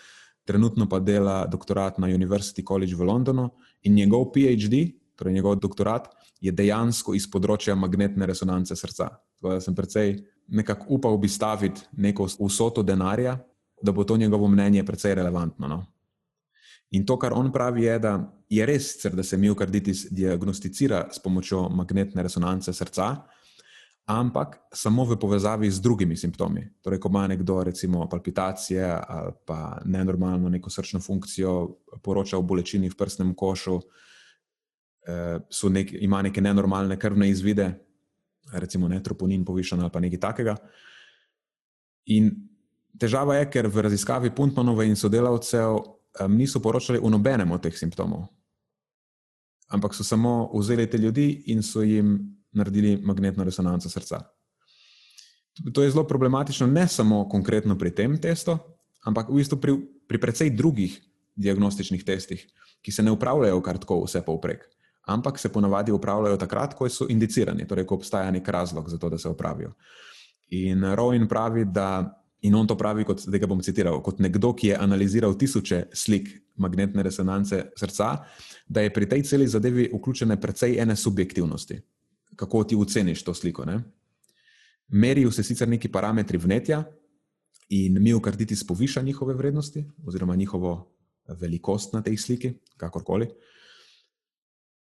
[0.44, 3.50] trenutno pa dela doktorat na University College v Londonu
[3.82, 9.10] in njegov PhD, torej njegov doktorat, je dejansko iz področja magnetne resonance srca.
[9.36, 10.16] Tako da sem precej
[10.50, 13.36] nekako upal bi staviti neko vsoto denarja,
[13.82, 15.68] da bo to njegovo mnenje precej relevantno.
[15.68, 15.84] No?
[16.90, 18.14] In to, kar on pravi, je, da
[18.50, 23.12] je res, sicer, da se miokarditis diagnosticira s pomočjo magnetne resonance srca,
[24.10, 26.64] ampak samo v povezavi z drugimi simptomi.
[26.82, 31.52] Torej, ko ima nekdo, recimo, palpitacije ali pa nenormalno neko srčno funkcijo,
[32.02, 33.78] poroča o bolečini v prsnem košu,
[35.06, 35.38] eh,
[35.70, 37.70] nek, ima neke nenormalne krvne izvide,
[38.52, 40.56] recimo netroponin povišen ali pa nekaj takega.
[42.06, 42.32] In
[42.98, 47.76] težava je, ker v raziskavi Puntmanove in sodelavcev um, niso poročali o nobenem od teh
[47.76, 48.26] simptomov,
[49.70, 52.18] ampak so samo vzeli te ljudi in so jim
[52.52, 54.20] naredili magnetno resonanco srca.
[55.74, 58.58] To je zelo problematično, ne samo konkretno pri tem testu,
[59.06, 59.76] ampak v bistvu pri,
[60.08, 60.98] pri precej drugih
[61.36, 62.42] diagnostičnih testih,
[62.82, 64.64] ki se ne upravljajo kar tako vse povprek,
[65.06, 69.10] ampak se ponavadi upravljajo takrat, ko so indicirani, torej ko obstaja nek razlog za to,
[69.10, 69.72] da se upravijo.
[70.50, 74.54] In Rowan pravi, da In on to pravi, kot da ga bom citiral, kot nekdo,
[74.56, 78.10] ki je analiziral tisoče slik magnetne resonance srca,
[78.68, 81.80] da je pri tej celi zadevi vključene precej ene subjektivnosti.
[82.36, 83.64] Kako ti oceniš to sliko?
[83.68, 83.82] Ne?
[84.88, 86.82] Merijo se sicer neki parametri vnetja
[87.68, 90.92] in miokarditis poviša njihove vrednosti, oziroma njihovo
[91.28, 93.28] velikost na tej sliki, kakorkoli.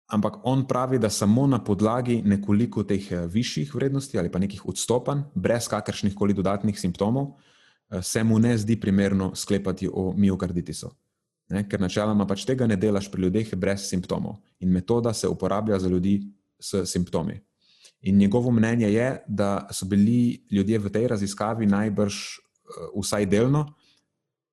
[0.08, 4.64] Ampak on pravi, da samo na podlagi nekoliko teh eh, višjih vrednosti ali pa nekih
[4.66, 7.34] odstopanj, brez kakršnih koli dodatnih simptomov,
[7.90, 10.90] eh, se mu ne zdi primerno sklepati o miokarditisu.
[11.48, 11.68] Ne?
[11.68, 15.88] Ker načeloma pač tega ne delaš pri ljudeh brez simptomov in metoda se uporablja za
[15.88, 16.22] ljudi
[16.60, 17.40] s simptomi.
[18.00, 23.66] In njegovo mnenje je, da so bili ljudje v tej raziskavi najbrž eh, vsaj delno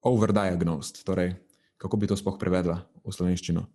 [0.02, 1.04] overdiagnosed.
[1.04, 1.36] Torej,
[1.78, 3.66] kako bi to sploh prevedla v slovenščino?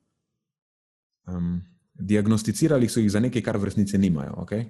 [1.28, 1.60] Um,
[2.00, 4.40] diagnosticirali so jih za nekaj, kar v resnici nimajo.
[4.46, 4.64] Okay?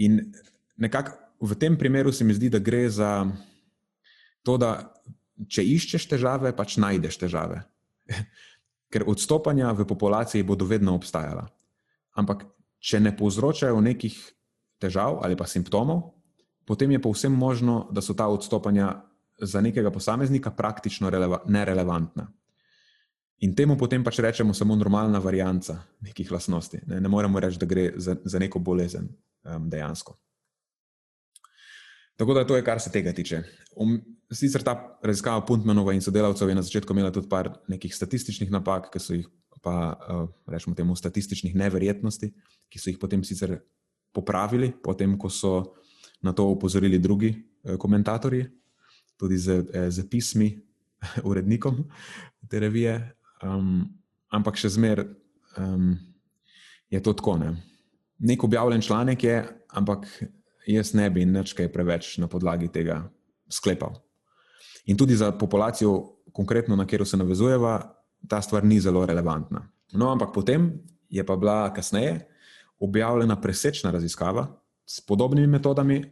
[0.00, 0.32] In
[0.80, 3.26] nekako v tem primeru se mi zdi, da gre za
[4.44, 4.94] to, da
[5.48, 7.62] če iščeš težave, pač najdeš težave.
[8.92, 11.48] Ker odstopanja v populaciji bodo vedno obstajala.
[12.14, 12.46] Ampak,
[12.78, 14.14] če ne povzročajo nekih
[14.78, 16.14] težav ali pa simptomov,
[16.68, 19.02] potem je povsem možno, da so ta odstopanja
[19.40, 21.10] za nekega posameznika praktično
[21.48, 22.28] nerelevantna.
[23.42, 26.78] In temu potem pač rečemo samo normalna varianta nekih lastnosti.
[26.86, 30.14] Ne, ne moremo reči, da gre za, za neko bolezen um, dejansko.
[32.16, 33.42] Tako da to je, kar se tega tiče.
[33.76, 33.98] Um,
[34.32, 38.86] sicer ta raziskava Puntmanova in sodelavcev je na začetku imela tudi par nekih statističnih napak,
[38.92, 39.26] ki so jih
[39.62, 42.30] pa, uh, rečemo temu, statističnih neverjetnosti,
[42.70, 43.58] ki so jih potem sicer
[44.14, 45.74] popravili, potem ko so
[46.22, 48.46] na to upozorili drugi uh, komentatorji,
[49.16, 50.54] tudi z, eh, z pismi
[51.28, 51.84] urednikom
[52.48, 53.16] te revije.
[53.44, 53.84] Um,
[54.32, 55.06] ampak še zmeraj
[55.60, 55.94] um,
[56.90, 57.36] je to tako.
[57.40, 57.54] Ne?
[58.24, 59.36] Nek objavljen članek je,
[59.76, 60.08] ampak
[60.66, 63.02] jaz ne bi nič kaj preveč na podlagi tega
[63.52, 64.00] sklepal.
[64.88, 67.78] In tudi za populacijo, konkretno na katero se navezujeva,
[68.28, 69.64] ta stvar ni zelo relevantna.
[69.92, 70.72] No, ampak potem
[71.08, 72.24] je pa bila kasneje
[72.80, 74.48] objavljena presečna raziskava
[74.86, 76.02] s podobnimi metodami,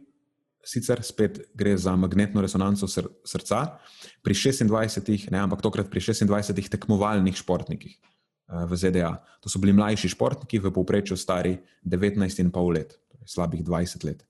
[0.63, 3.79] sicer spet gre za magnetno resonanco sr srca,
[4.23, 9.11] pri 26, ne, ampak tokrat pri 26 tekmovalnih športnikih uh, v ZDA.
[9.43, 14.23] To so bili mlajši športniki, v povprečju stari 19,5 let, torej slabih 20 let.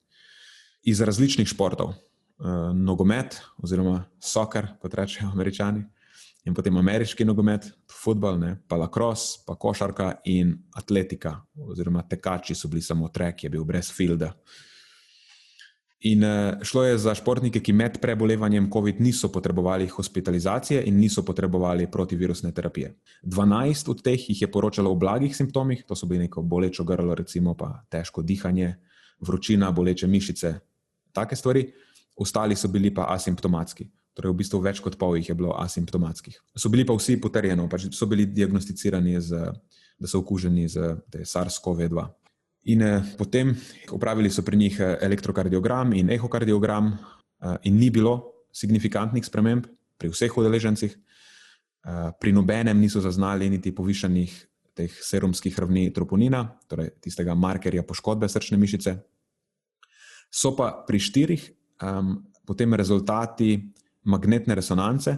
[0.84, 5.86] Iz različnih športov, uh, nogomet, oziroma soccer, kot rečejo američani,
[6.44, 12.68] in potem ameriški nogomet, futbol, ne, pa lacrosse, pa košarka in atletika, oziroma tekači so
[12.68, 14.34] bili samo trek, je bil brez filda.
[16.04, 21.24] In uh, šlo je za športnike, ki med prebolevanjem COVID niso potrebovali hospitalizacije in niso
[21.24, 22.96] potrebovali protivirusne terapije.
[23.24, 27.16] 12 od teh jih je poročalo o blagih simptomih, to so bili neko bolečo grlo,
[27.16, 28.76] recimo pa težko dihanje,
[29.20, 30.54] vročina, boleče mišice,
[31.14, 31.70] take stvari,
[32.16, 33.88] ostali so bili pa asimptomatski.
[34.14, 36.36] Torej, v bistvu več kot pol jih je bilo asimptomatskih.
[36.56, 39.48] So bili pa vsi potrjeni, pač so bili diagnosticirani, z,
[40.00, 42.06] da so okuženi z SARS-CoV-2.
[42.64, 43.52] In eh, potem
[43.92, 46.94] upravili so pri njih eh, elektrokardiogram in ehokardiogram,
[47.42, 50.98] eh, in ni bilo signifikantnih sprememb pri vseh udeležencih.
[52.20, 54.32] Pri nobenem niso zaznali niti povišanih
[54.74, 58.94] teh serumskih ravni troponina, torej tistega markerja poškodbe srčne mišice.
[60.32, 61.44] So pa pri štirih
[61.84, 63.60] um, potem rezultati
[64.08, 65.18] magnetne resonance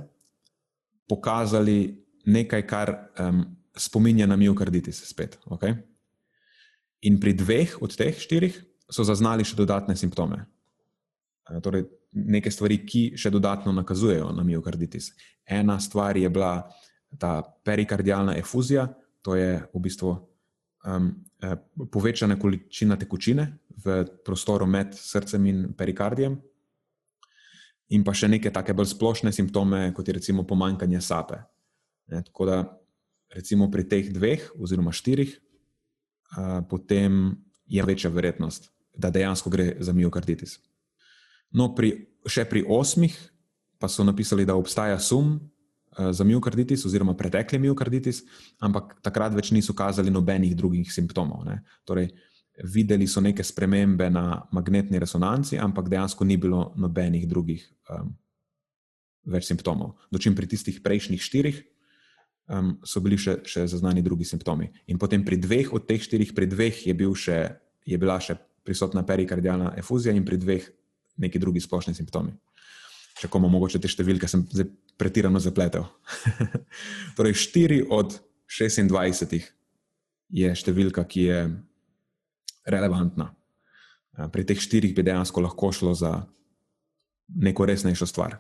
[1.06, 1.94] pokazali
[2.26, 3.46] nekaj, kar um,
[3.78, 5.06] spominja na miokarditis.
[5.06, 5.78] Spet, okay?
[7.02, 8.56] In pri dveh od teh štirih
[8.90, 10.46] so zaznali še dodatne simptome.
[11.62, 15.12] Torej, neke stvari, ki še dodatno nakazujejo na miokarditis.
[15.46, 16.64] Ena stvar je bila
[17.20, 18.88] ta perikardialna efuzija,
[19.22, 20.16] to je v bistvu
[20.86, 21.12] um,
[21.92, 23.48] povečana količina tekočine
[23.84, 26.38] v prostoru med srcem in perikardijem,
[27.94, 31.44] in pa še neke take bolj splošne simptome, kot je recimo pomankanje sape.
[32.10, 32.58] Ne, tako da,
[33.34, 35.34] recimo pri teh dveh, oziroma štirih,
[36.70, 37.36] potem
[37.66, 40.60] je večja verjetnost, da dejansko gre za miokarditis.
[41.56, 41.94] No, pri,
[42.28, 43.16] še pri osmih
[43.80, 45.38] pa so napisali, da obstaja sum
[45.96, 48.24] za miokarditis oziroma pretekli miokarditis,
[48.60, 51.46] ampak takrat več niso kazali nobenih drugih simptomov.
[51.48, 51.62] Ne.
[51.88, 52.10] Torej,
[52.64, 58.12] videli so neke spremembe na magnetni resonanci, ampak dejansko ni bilo nobenih drugih um,
[59.32, 59.96] več simptomov.
[60.12, 61.64] Dočim pri tistih prejšnjih štirih
[62.48, 64.70] um, so bili še, še zaznani drugi simptomi.
[64.92, 67.40] In potem pri dveh od teh štirih, pri dveh je, bil še,
[67.86, 70.68] je bila še prisotna perikardialna efuzija, in pri dveh
[71.22, 72.34] neki drugi splošni simptomi.
[73.16, 74.44] Če komu mogoče te številke, sem
[75.00, 75.86] pretirano zapletel.
[77.18, 78.18] torej, štiri od
[78.52, 79.38] 26
[80.36, 81.40] je številka, ki je
[82.68, 83.30] relevantna.
[84.32, 86.12] Pri teh štirih bi dejansko lahko šlo za
[87.28, 88.38] neko resnejšo stvar.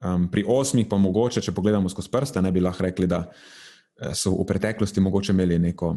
[0.00, 4.14] Um, pri osmih, pa mogoče, če pogledamo skozi prste, ne bi lahko rekli, da eh,
[4.16, 5.90] so v preteklosti mogoče imeli neko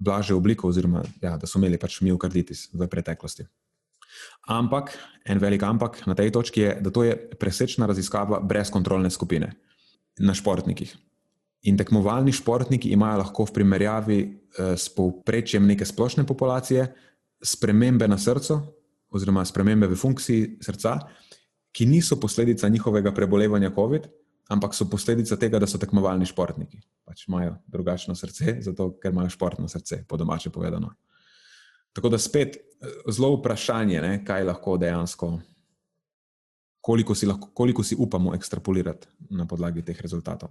[0.00, 3.44] blažjo obliko, oziroma ja, da so imeli pač miokarditis v preteklosti.
[4.48, 4.94] Ampak,
[5.28, 9.52] en velik ampak na tej točki je, da to je presečna raziskava brez kontrolne skupine
[10.18, 10.96] na športnikih.
[11.68, 16.88] In tekmovalni športniki imajo lahko v primerjavi eh, s povprečjem neke splošne populacije
[17.44, 18.56] spremembe na srcu,
[19.12, 20.96] oziroma spremembe v funkciji srca,
[21.72, 24.08] ki niso posledica njihovega prebolevanja COVID,
[24.50, 26.80] ampak so posledica tega, da so tekmovalni športniki.
[27.06, 30.94] Pač imajo drugačno srce, zato ker imajo športno srce, po domače povedano.
[31.92, 35.30] Tako da spet eh, zelo vprašanje, ne, kaj lahko dejansko,
[36.80, 40.50] koliko si, lahko, koliko si upamo ekstrapolirati na podlagi teh rezultatov.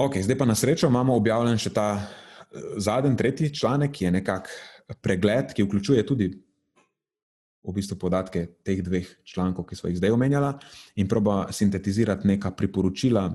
[0.00, 4.14] Ok, zdaj pa na srečo imamo objavljen še ta eh, zadnji, tretji članek, ki je
[4.20, 6.30] nekakšen pregled, ki vključuje tudi
[7.64, 10.52] v bistvu podatke teh dveh člankov, ki smo jih zdaj omenjali,
[10.96, 13.28] in proba sintetizirati neka priporočila,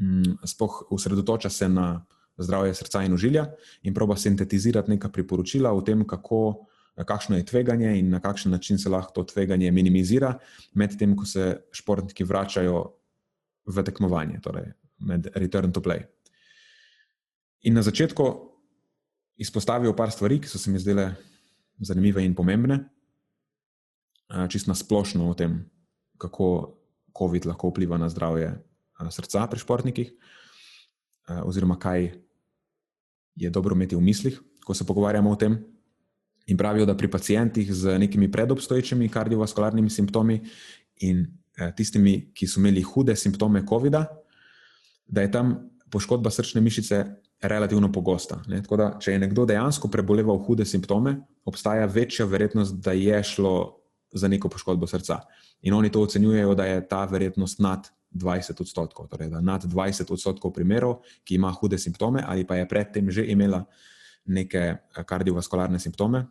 [0.00, 2.04] mm, spoh usredotoča se na
[2.38, 3.46] zdravje srca in užilja,
[3.82, 6.66] in proba sintetizirati neka priporočila o tem, kako,
[7.06, 10.38] kakšno je tveganje in na kakšen način se lahko to tveganje minimizira,
[10.74, 12.82] medtem ko se športniki vračajo
[13.66, 16.02] v tekmovanje, torej med return to play.
[17.62, 18.24] In na začetku
[19.36, 21.14] izpostavijo par stvari, ki so se mi zdele
[21.78, 22.78] zanimive in pomembne
[24.48, 25.70] čist na splošno o tem,
[26.18, 26.78] kako
[27.18, 28.54] COVID lahko vpliva na zdravje
[29.10, 30.12] srca pri športnikih,
[31.44, 32.12] oziroma kaj
[33.36, 35.58] je dobro imeti v mislih, ko se pogovarjamo o tem.
[36.46, 40.40] In pravijo, da pri pacijentih z nekimi predobstoječimi kardiovaskularnimi simptomi
[41.00, 41.26] in
[41.76, 44.04] tistimi, ki so imeli hude simptome COVID-a,
[45.06, 45.54] da je tam
[45.90, 47.04] poškodba srčne mišice
[47.42, 48.40] relativno pogosta.
[48.46, 53.81] Da, če je nekdo dejansko preboleval hude simptome, obstaja večja verjetnost, da je šlo
[54.12, 55.20] za neko poškodbo srca.
[55.62, 60.12] In oni to ocenjujejo, da je ta verjetnost nad 20 odstotkov, torej da nad 20
[60.12, 63.64] odstotkov primerov, ki ima hude simptome ali pa je predtem že imela
[64.26, 66.26] neke eh, kardiovaskularne simptome,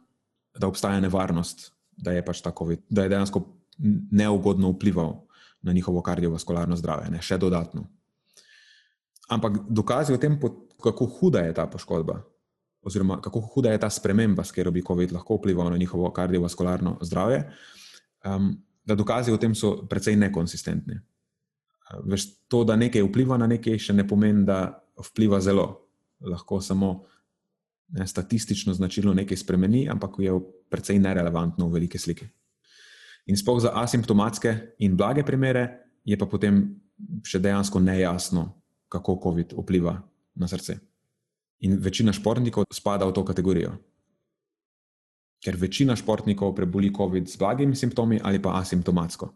[0.59, 3.41] da obstaja nevarnost, da je pač tako, da je dejansko
[4.11, 5.21] neugodno vplival
[5.61, 7.85] na njihovo kardiovaskularno zdravje, ne še dodatno.
[9.29, 10.39] Ampak dokazi o tem,
[10.83, 12.19] kako huda je ta poškodba,
[12.81, 16.97] oziroma kako huda je ta sprememba, s katero bi COVID lahko vplival na njihovo kardiovaskularno
[17.01, 17.43] zdravje,
[18.25, 20.99] um, da dokazi o tem so precej nekonsistentni.
[22.03, 25.67] Veš, to, da nekaj vpliva na nekaj, še ne pomeni, da vpliva zelo.
[26.21, 26.91] Lahko samo
[27.91, 30.33] ne, statistično značilno nekaj spremeni, ampak je
[30.69, 32.29] precej nerelevantno v velike slike.
[33.29, 35.67] In spoh za asimptomatske in blage primere
[36.05, 36.63] je pa potem
[37.25, 38.47] še dejansko nejasno,
[38.89, 39.99] kako COVID vpliva
[40.35, 40.79] na srce.
[41.61, 43.75] In večina športnikov spada v to kategorijo.
[45.41, 49.29] Ker večina športnikov preboli COVID z blagimi simptomi ali pa asimptomatsko.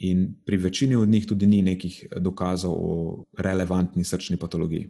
[0.00, 4.88] In pri večini od njih tudi ni nekih dokazov o relevantni srčni patologiji.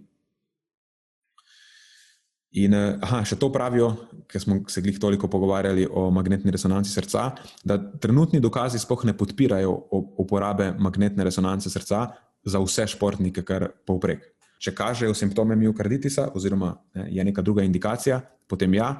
[2.59, 3.93] In aha, še to pravijo,
[4.27, 7.29] ker smo se glih toliko pogovarjali o magnetni resonanci srca,
[7.63, 9.71] da trenutni dokazi sploh ne podpirajo
[10.19, 12.09] uporabe magnetne resonance srca
[12.43, 14.27] za vse športnike, kar povprek.
[14.61, 18.91] Če kažejo simptome miokarditisa, oziroma ne, je neka druga indikacija, potem ja,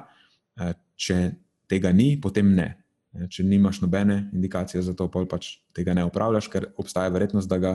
[0.97, 1.17] če
[1.69, 2.69] tega ni, potem ne.
[3.11, 7.59] Če nimaš nobene indikacije za to, pa pač tega ne upravljaš, ker obstaja verjetnost, da
[7.59, 7.73] ga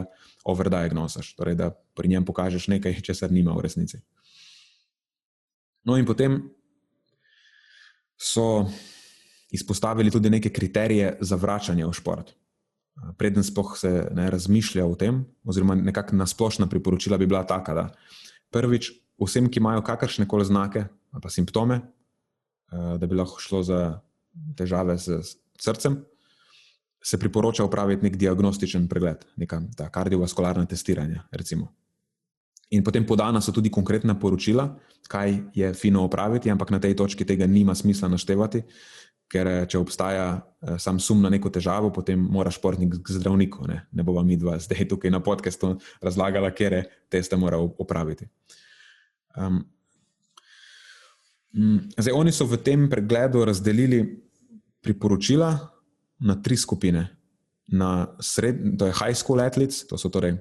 [0.49, 4.01] overdiagnosaš, torej da pri njem pokažeš nekaj, česar nima v resnici.
[5.87, 6.40] No, in potem
[8.16, 8.64] so
[9.53, 12.33] izpostavili tudi neke kriterije za vračanje v šport.
[13.16, 17.85] Preden spoh se ne razmišlja o tem, oziroma nekakšna nasplošna priporočila bi bila taka, da
[18.50, 21.80] prvič, vsem, ki imajo kakršne koli znake ali pa simptome,
[22.72, 24.00] da bi lahko šlo za
[24.56, 25.20] težave z
[25.61, 25.96] srcem,
[27.00, 31.22] se priporoča upraviti nek diagnostičen pregled, neka kardiovaskularna testiranja.
[31.30, 31.72] Recimo.
[32.74, 34.66] In potem podana so tudi konkretna poročila,
[35.09, 38.64] kaj je fino opraviti, ampak na tej točki tega nima smisla naštevati,
[39.30, 43.66] ker eh, če obstaja eh, sam sum na neko težavo, potem mora športnik k zdravniku.
[43.70, 48.28] Ne, ne bova mi dva zdaj tukaj na podkastu razlagala, kere teste mora opraviti.
[49.36, 49.60] Um,
[51.96, 54.00] zdaj, oni so v tem pregledu razdelili
[54.84, 55.50] priporočila
[56.22, 57.08] na tri skupine.
[57.66, 60.36] Na sred, to je high school athletes, to so torej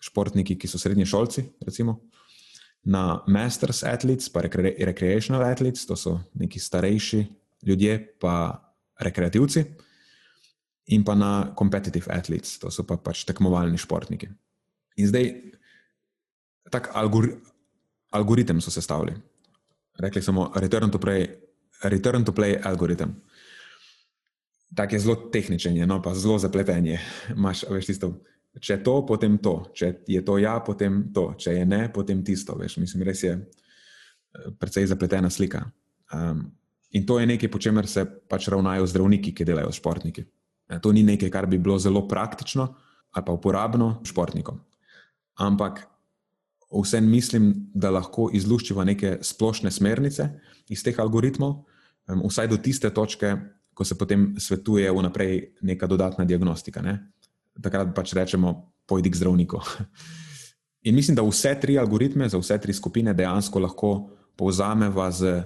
[0.00, 2.02] športniki, ki so srednji šolci, recimo,
[2.84, 7.24] na Masters Athletes, pa Recreational Athletes, to so neki starejši
[7.66, 8.34] ljudje, pa
[9.00, 9.64] rekreativci,
[10.94, 14.28] in pa na Competitive Athletes, to so pa pač tekmovalni športniki.
[15.00, 15.30] In zdaj,
[16.70, 17.34] tak algori
[18.10, 19.14] algoritem so sestavili.
[20.00, 21.28] Rekli smo, return to play,
[21.86, 23.14] return to play algoritem.
[24.74, 26.98] Tak je zelo tehničen, je, no, pa zelo zapleten je.
[27.36, 28.14] Imáš, veš, tisto
[28.58, 32.56] če to, potem to, če je to ja, potem to, če je ne, potem tisto.
[32.58, 35.68] Veš, mislim, res je eh, precej zapletena slika.
[36.10, 36.48] Um,
[36.90, 40.24] in to je nekaj, po čemer se pač ravnajo zdravniki, ki delajo s športniki.
[40.68, 42.74] E, to ni nekaj, kar bi bilo zelo praktično
[43.10, 44.60] ali pa uporabno športnikom.
[45.42, 45.80] Ampak
[46.70, 50.28] vsem mislim, da lahko izluščiva neke splošne smernice
[50.70, 51.64] iz teh algoritmov,
[52.06, 53.34] vsaj do tiste točke,
[53.74, 56.82] ko se potem svetuje vnaprej neka dodatna diagnostika.
[56.82, 57.10] Ne?
[57.58, 59.60] takrat pač rečemo, pojdi k zdravniku.
[60.88, 63.90] In mislim, da vse tri algoritme za vse tri skupine dejansko lahko
[64.36, 65.42] povzameva z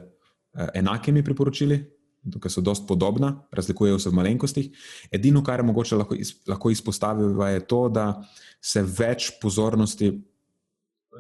[0.74, 1.80] enakimi priporočili,
[2.24, 4.68] ki so precej podobna, razlikujejo se v malenkostih.
[5.12, 8.24] Edino, kar je mogoče lahko, iz, lahko izpostaviti, je to, da
[8.62, 10.12] se več pozornosti,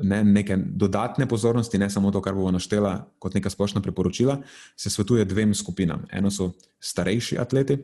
[0.02, 4.40] ne neke dodatne pozornosti, ne samo to, kar bomo naštela kot neka splošna priporočila,
[4.76, 6.06] se svetuje dvem skupinam.
[6.10, 7.78] Eno so starejši atleti,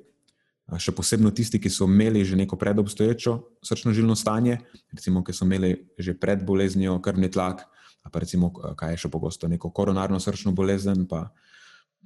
[0.78, 3.36] še posebej tisti, ki so imeli že neko predobstoječo
[3.66, 4.60] srčno-žilno stanje,
[4.92, 7.66] recimo, ki so imeli že pred boleznijo krvni tlak,
[8.08, 11.28] pa recimo, kaj je še pogosto, neko koronarno srčno bolezen, pa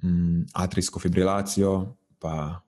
[0.03, 2.61] mm, atrijsko fibrilacijo, pa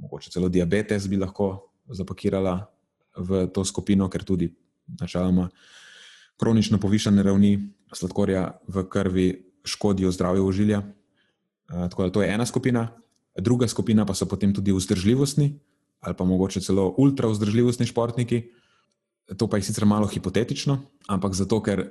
[0.00, 2.56] mogoče celo diabetes bi lahko zapakirala
[3.16, 4.48] v to skupino, ker tudi
[5.00, 5.50] načeloma
[6.40, 7.54] kronično povišene ravni
[7.92, 9.28] sladkorja v krvi
[9.64, 10.82] škodijo zdravju ožilja.
[11.68, 12.88] Tako da to je ena skupina.
[13.38, 15.58] Druga skupina pa so potem tudi vzdržljivostni
[16.02, 18.42] ali pa mogoče celo ultra vzdržljivostni športniki.
[19.38, 21.84] To pa je sicer malo hipotetično, ampak zato, ker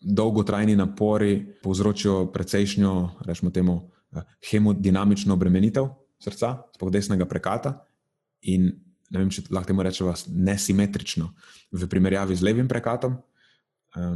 [0.00, 2.92] dolgotrajni napori povzročijo precejšnjo,
[3.26, 5.88] rečemo temu, eh, hemodinamično obremenitev
[6.22, 7.78] srca, sploh desnega prekata
[8.42, 8.70] in
[9.10, 11.30] ne vem, če lahko temu rečemo nesimetrično
[11.72, 13.16] v primerjavi z levim prekatom.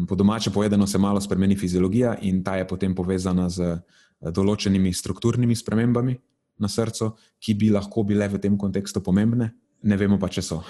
[0.09, 4.93] Po domače povedano se malo spremeni fiziologija in ta je potem povezana z eh, določenimi
[4.93, 6.19] strukturnimi spremembami
[6.61, 9.51] na srcu, ki bi lahko bile v tem kontekstu pomembne,
[9.83, 10.61] ne vemo pa, če so.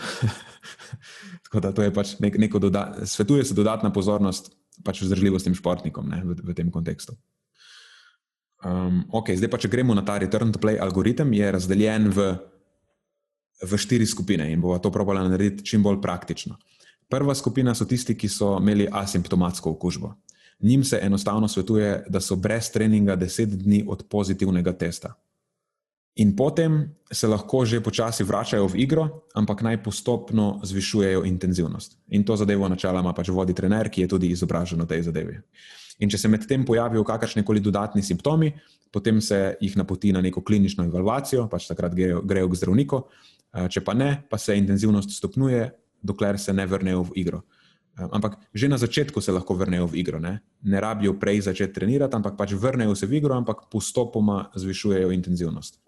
[1.45, 4.55] Tako da to je pač nek, neko dodatno, svetuje se dodatna pozornost
[4.85, 7.17] pač vzdržljivostim športnikom ne, v, v tem kontekstu.
[8.63, 12.29] Um, ok, zdaj pa, če gremo na ta return to play algoritem, je razdeljen v,
[13.63, 16.61] v štiri skupine in bomo to probali narediti čim bolj praktično.
[17.11, 20.15] Prva skupina so tisti, ki so imeli asimptomatsko okužbo.
[20.63, 25.17] Njim se enostavno svetuje, da so brez treninga deset dni od pozitivnega testa
[26.21, 31.97] In potem se lahko že počasi vračajo v igro, ampak naj postopno zvišujejo intenzivnost.
[32.13, 35.41] In to zadevo načeloma pač vodi trener, ki je tudi izobražen v tej zadevi.
[36.05, 38.53] In če se medtem pojavijo kakršne koli dodatni simptomi,
[38.93, 43.01] potem se jih napoti na neko klinično evalvacijo, pač takrat grejo, grejo k zdravniku,
[43.73, 45.71] če pa ne, pa se intenzivnost stopnjuje,
[46.03, 47.43] dokler se ne vrnejo v igro.
[47.93, 50.21] Ampak že na začetku se lahko vrnejo v igro.
[50.21, 55.13] Ne, ne rabijo prej začeti trenirati, ampak pač vrnejo se v igro, ampak postopoma zvišujejo
[55.13, 55.81] intenzivnost.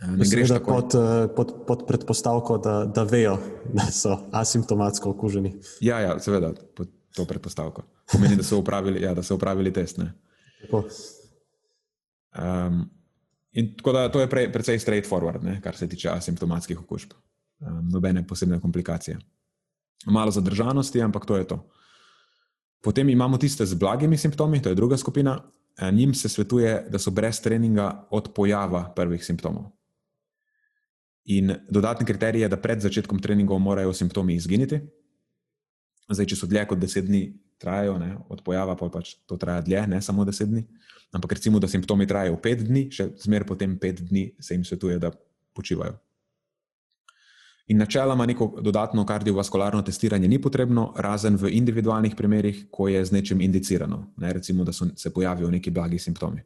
[0.00, 0.92] Ne greš tako pod,
[1.36, 3.38] pod, pod predpostavko, da, da vejo,
[3.76, 5.54] da so asimptomatsko okuženi.
[5.80, 7.82] Ja, ja seveda, pod to predpostavko.
[8.12, 9.98] Pomeni, da so upravili, ja, da so upravili test.
[10.68, 10.84] Um,
[13.52, 17.10] in tako da to je pre, precej straightforward, ne, kar se tiče asimptomatskih okužb.
[17.60, 19.18] Um, nobene posebne komplikacije.
[20.06, 21.70] Malo zadržanosti, ampak to je to.
[22.82, 25.40] Potem imamo tiste z blagimi simptomi, to je druga skupina.
[25.78, 29.64] E, njim se svetuje, da so brez treninga od pojava prvih simptomov.
[31.26, 34.78] In dodatni kriterij je, da pred začetkom treningov morajo simptomi izginiti.
[36.06, 39.64] Zdaj, če so dlje kot deset dni, trajajo, ne, od pojava pa pač to traja
[39.66, 40.62] dlje, ne samo deset dni.
[41.16, 45.00] Ampak recimo, da simptomi trajajo pet dni, še zmeraj potem pet dni se jim svetuje,
[45.02, 45.10] da
[45.56, 45.96] počivajo.
[47.66, 53.10] In načeloma neko dodatno kardiovaskularno testiranje ni potrebno, razen v individualnih primerih, ko je z
[53.10, 56.44] nečim indicirano, ne, recimo, da so, se pojavijo neki blagi simptomi.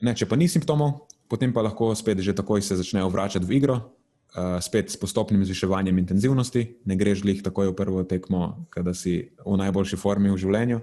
[0.00, 3.62] Ne, če pa ni simptomov, potem pa lahko spet že takoj se začnejo vračati v
[3.62, 8.90] igro, uh, spet s postopnim zviševanjem intenzivnosti, ne greš jih takoj v prvo tekmo, kada
[8.94, 10.80] si v najboljši formi v življenju.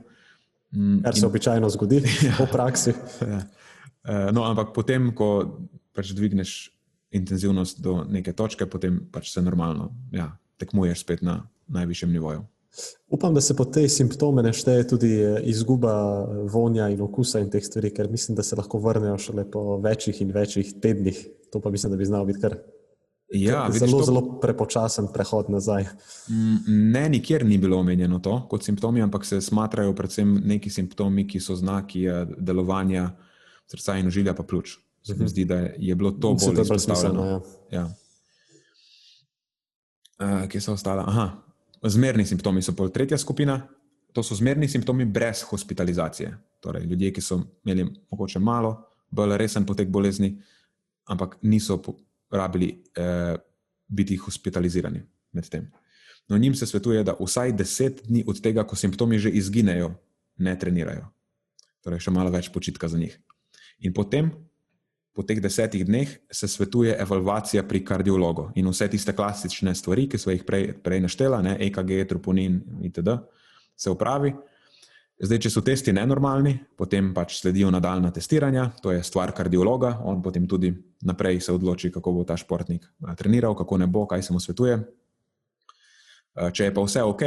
[0.71, 1.27] Mm, Kar se in...
[1.27, 2.39] običajno zgodi ja.
[2.39, 2.95] v praksi.
[3.21, 3.43] ja.
[4.07, 5.59] uh, no, ampak potem, ko
[5.91, 6.71] pač dvigneš
[7.11, 12.47] intenzivnost do neke točke, potem pač se normalno ja, tekmuješ spet na najvišjem nivoju.
[13.09, 17.39] Upam, da se po tej simptome ne šteje tudi eh, izguba eh, vonja in okusa
[17.39, 21.27] in teh stvari, ker mislim, da se lahko vrnejo šele po večjih in večjih tednih.
[21.51, 22.57] To pa mislim, da bi znal biti kar.
[23.29, 24.05] Ja, vidiš, zelo, to...
[24.05, 25.85] zelo prepočasen prehod nazaj.
[26.67, 31.39] Ne, nikjer ni bilo omenjeno to kot simptomi, ampak se smatrajo predvsem neki simptomi, ki
[31.39, 33.09] so znaki eh, delovanja
[33.67, 34.77] srca in ožilja, pa pljuč.
[35.03, 37.25] Se mi zdi, da je bilo to bolj izpostavljeno.
[37.25, 37.41] Ja.
[37.71, 37.87] Ja.
[40.17, 41.03] Uh, kje so ostale?
[41.07, 41.29] Aha,
[41.83, 43.59] zmerni simptomi so pol tretja skupina.
[44.13, 46.31] To so zmerni simptomi brez hospitalizacije.
[46.59, 48.71] Torej, ljudje, ki so imeli mogoče malo,
[49.11, 50.37] bolj resen potek bolezni,
[51.05, 51.81] ampak niso
[52.31, 53.35] rabili eh,
[53.87, 55.67] biti hospitalizirani med tem.
[56.27, 59.93] No, njim se svetuje, da vsaj deset dni od tega, ko simptomi že izginejo,
[60.37, 61.07] ne trenirajo.
[61.83, 63.15] Torej, še malo več počitka za njih.
[63.79, 64.31] In potem
[65.17, 70.19] po teh desetih dneh se svetuje evalvacija pri kardiologu in vse tiste klasične stvari, ki
[70.21, 73.15] so jih prej, prej naštela, ne, EKG, troponin itd.,
[73.73, 74.35] se upravi.
[75.17, 80.21] Zdaj, če so testi nenormalni, potem pač sledijo nadaljna testiranja, to je stvar kardiologa, on
[80.21, 80.69] potem tudi
[81.09, 82.85] naprej se odloči, kako bo ta športnik
[83.17, 84.77] treniral, kako ne bo, kaj se mu svetuje.
[86.37, 87.23] Če je pa vse ok,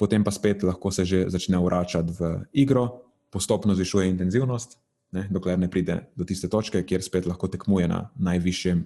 [0.00, 2.32] potem pa spet lahko se že začne vračati v
[2.64, 2.88] igro,
[3.28, 4.78] postopno zvišuje intenzivnost,
[5.14, 8.82] ne, dokler ne pride do tiste točke, kjer spet lahko tekmuje na, najvišjem,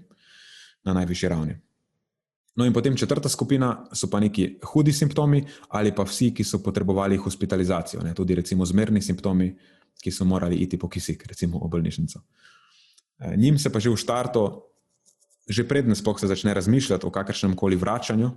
[0.84, 1.56] na najvišji ravni.
[2.58, 6.58] No, in potem četrta skupina so pa neki hudi simptomi, ali pa vsi, ki so
[6.62, 9.52] potrebovali hospitalizacijo, ne, tudi recimo zmerni simptomi,
[10.02, 12.22] ki so morali iti po kisik, recimo v bolnišnico.
[13.18, 14.44] E, njim se pa že v štartu,
[15.48, 18.30] že predtem, spoh se začne razmišljati o kakršnem koli vračanju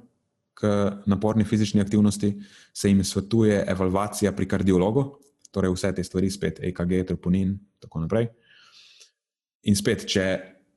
[0.53, 0.69] k
[1.05, 2.35] naporni fizični aktivnosti,
[2.73, 5.17] se jim svetuje evalvacija pri kardiologu,
[5.51, 8.29] torej vse te stvari, spet EKG, troponin in tako naprej.
[9.69, 10.25] In spet, če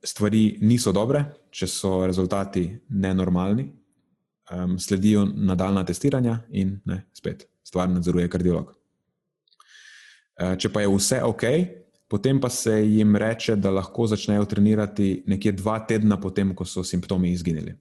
[0.04, 3.64] stvari niso dobre, če so rezultati nenormalni,
[4.52, 8.74] um, sledijo nadaljna testiranja in ne, spet stvar nadzoruje kardiolog.
[10.34, 11.44] Uh, če pa je vse ok,
[12.10, 16.84] potem pa se jim reče, da lahko začnejo trenirati nekje dva tedna potem, ko so
[16.84, 17.72] simptomi izginili.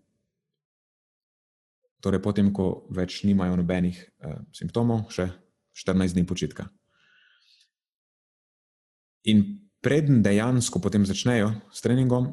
[2.04, 5.30] Torej, potem, ko več nimajo nobenih uh, simptomov, še
[5.84, 6.68] 14 dni počitka.
[9.32, 9.44] In
[9.84, 12.32] preden dejansko potem začnejo s treningom,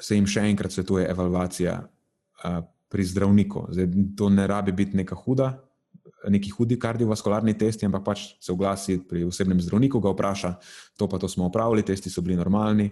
[0.00, 2.60] se jim še enkrat svetuje evalvacija uh,
[2.90, 3.66] pri zdravniku.
[3.72, 5.52] Zdaj, to ne rabi biti neka huda,
[6.28, 10.54] neki hudi kardiovaskularni testi, ampak pač se oglasi pri osebnem zdravniku, ga vpraša,
[10.98, 12.90] to pa to smo opravili, testi so bili normalni.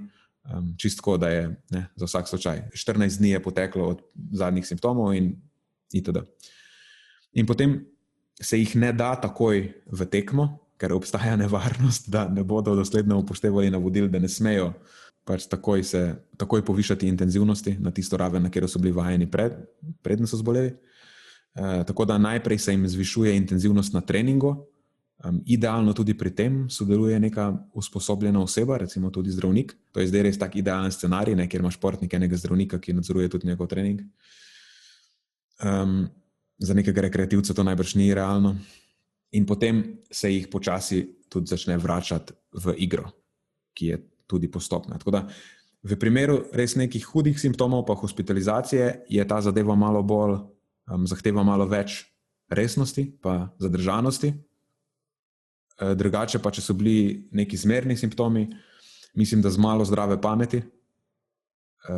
[0.48, 1.42] Um, čistko, da je
[1.74, 2.62] ne, za vsak slučaj.
[2.72, 5.34] 14 dni je poteklo od zadnjih simptomov, in
[5.92, 6.24] itd.
[7.36, 7.74] In potem
[8.40, 9.60] se jih ne da takoj
[9.92, 10.48] v tekmo,
[10.78, 14.72] ker obstaja nevarnost, da ne bodo dosledno upoštevali navodil, da ne smejo
[15.28, 16.02] pač takoj, se,
[16.40, 19.58] takoj povišati intenzivnosti na tisto raven, na katero so bili vajeni, pred,
[20.02, 20.70] predtem so zboleli.
[20.72, 24.54] E, tako da najprej se jim zvišuje intenzivnost na treningu,
[25.18, 29.74] Um, idealno tudi pri tem sodeluje neka usposobljena oseba, recimo tudi zdravnik.
[29.90, 33.28] To je zdaj res tak idealen scenarij, ne, kjer ima športnik enega zdravnika, ki nadzoruje
[33.28, 34.04] tudi njegov trening.
[35.58, 36.06] Um,
[36.58, 38.54] za nekega rekreativca to najbrž ni realno.
[39.36, 42.32] In potem se jih počasi tudi začne vračati
[42.64, 43.10] v igro,
[43.76, 44.98] ki je tudi postopna.
[44.98, 45.26] Tako da
[45.82, 50.40] v primeru res nekih hudih simptomov, pa hospitalizacije, je ta zadeva malo bolj,
[50.90, 52.02] um, zahteva malo več
[52.48, 54.32] resnosti in zadržanosti.
[55.78, 58.48] E, drugače pa, če so bili neki zmerni simptomi,
[59.14, 60.66] mislim, da z malo zdrave pameti, e,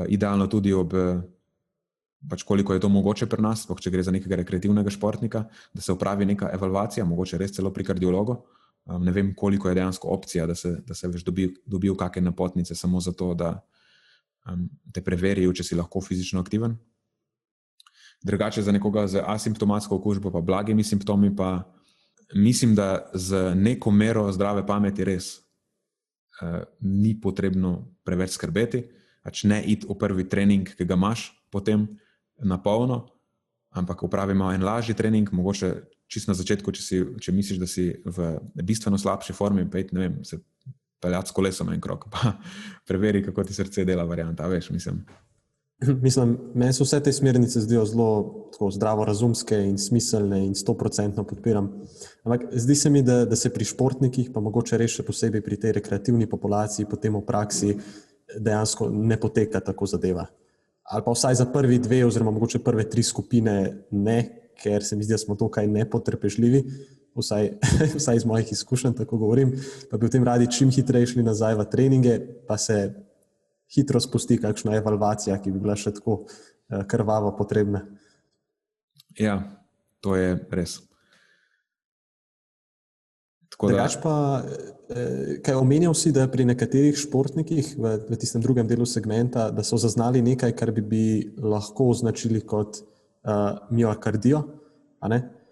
[0.08, 0.92] idealno tudi ob,
[2.28, 5.84] pač koliko je to mogoče pri nas, spoh, če gre za nekega rekreativnega športnika, da
[5.84, 8.36] se upravi neka evalvacija, mogoče res celo pri kardiologu.
[8.84, 12.28] Um, ne vem, koliko je dejansko opcija, da se, da se veš dobil, dobil kakšne
[12.28, 13.54] napotnice, samo zato, da
[14.48, 16.76] um, te preverijo, če si lahko fizično aktiven.
[18.24, 21.62] Drugače, za nekoga z asimptomatsko okužbo, pa blagimi simptomi, pa
[22.36, 25.38] mislim, da z neko mero zdrave pameti res
[26.42, 28.84] uh, ni potrebno preveč skrbeti.
[29.24, 31.84] Pač ne iti v prvi trening, ki ga imaš, potem
[32.42, 33.06] na polno,
[33.70, 35.74] ampak upravimo en lažji trening, mogoče
[36.10, 38.34] čisto na začetku, če, si, če misliš, da si v
[38.66, 40.40] bistveno slabši formi, pet, ne vem, se
[41.00, 42.34] peljati s kolesom en krok, pa
[42.88, 45.04] preveri, kako ti srce dela, varianta, veš, mislim.
[46.04, 51.24] Mislim, meni se vse te smernice zdijo zelo zdravo, razumske in smiselne, in sto procentno
[51.24, 51.70] podpiram.
[52.24, 55.56] Ampak zdi se mi, da, da se pri športnikih, pa mogoče res še posebej pri
[55.56, 57.72] tej rekreativni populaciji, potem v praksi
[58.36, 60.26] dejansko ne poteka tako zadeva.
[60.90, 64.18] Ali pa vsaj za prvi dve, oziroma mogoče prve tri skupine, ne,
[64.58, 66.64] ker se mi zdi, da smo tukaj nepotrpežljivi
[67.14, 67.52] vsaj,
[67.98, 69.54] vsaj iz mojih izkušenj, tako govorim,
[69.90, 72.90] pa bi v tem radi čim hitreje šli nazaj v treninge, pa se
[73.74, 77.84] hitro spusti kakšna evalvacija, ki bi bila še tako uh, krvavo potrebna.
[79.18, 79.40] Ja,
[80.00, 80.80] to je res.
[83.60, 84.42] Drugač pa,
[84.88, 89.64] eh, kaj omenjal si, da pri nekaterih športnikih v, v tistem drugem delu segmenta, da
[89.66, 91.04] so zaznali nekaj, kar bi, bi
[91.36, 94.44] lahko označili kot uh, miokardijo.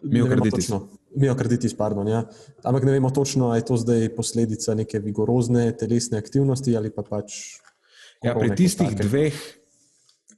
[0.03, 0.71] Miokarditis.
[1.19, 2.09] Miokarditis, pardon.
[2.09, 2.25] Ja.
[2.63, 7.03] Ampak ne vemo točno, ali je to zdaj posledica neke vigorozne telesne aktivnosti ali pa
[7.03, 7.59] pač.
[8.23, 9.07] Ja, pri tistih take.
[9.07, 9.35] dveh,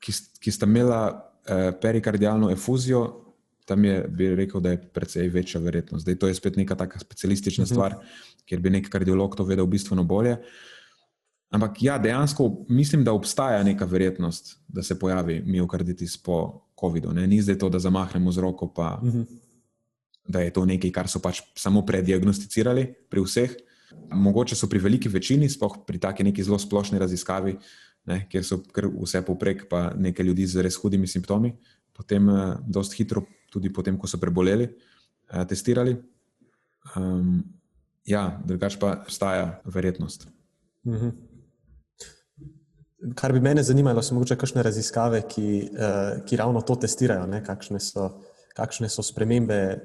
[0.00, 1.00] ki, ki sta imela
[1.48, 3.29] eh, perikardijalno efuzijo,
[3.70, 6.02] tam je bi rekel, da je precej večja verjetnost.
[6.02, 7.74] Zdaj, to je spet neka taka specialistična mhm.
[7.74, 7.96] stvar,
[8.44, 10.36] kjer bi nek kardiolog to vedel bistveno bolje.
[11.50, 17.12] Ampak ja, dejansko mislim, da obstaja neka verjetnost, da se pojavi miokarditis po COVID-u.
[17.12, 19.22] Ni zdaj to, da zamahnemo z roko, pa uh mhm.
[19.22, 19.40] -huh
[20.30, 23.56] da je to nekaj, kar so pač samo prediagnosticirali pri vseh.
[24.14, 27.56] Mogoče so pri veliki večini, sploh pri taki neki zelo splošni raziskavi,
[28.10, 28.60] ne, kjer so
[29.02, 31.52] vse poprek, pa nekaj ljudi z res hudimi simptomi,
[31.96, 35.96] potem uh, dosta hitro, tudi potem, ko so preboleli, uh, testirali.
[36.96, 37.40] Um,
[38.09, 40.28] ja, drugač pa obstaja verjetnost.
[40.88, 41.11] Mhm.
[43.16, 47.40] Kar bi mene zanimalo, so morda kakšne raziskave, ki, uh, ki ravno to testirajo, ne,
[47.44, 48.11] kakšne so
[48.57, 49.78] kakšne so spremembe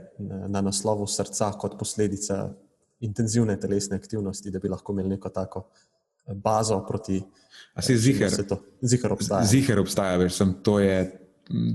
[0.49, 2.49] na naslovu srca kot posledica
[3.05, 5.67] intenzivne telesne aktivnosti, da bi lahko imeli neko tako
[6.43, 7.21] bazo proti.
[7.75, 8.31] A si ziger?
[8.81, 9.45] Ziger obstaja.
[9.45, 10.97] Ziger obstaja, veš, sem, to je.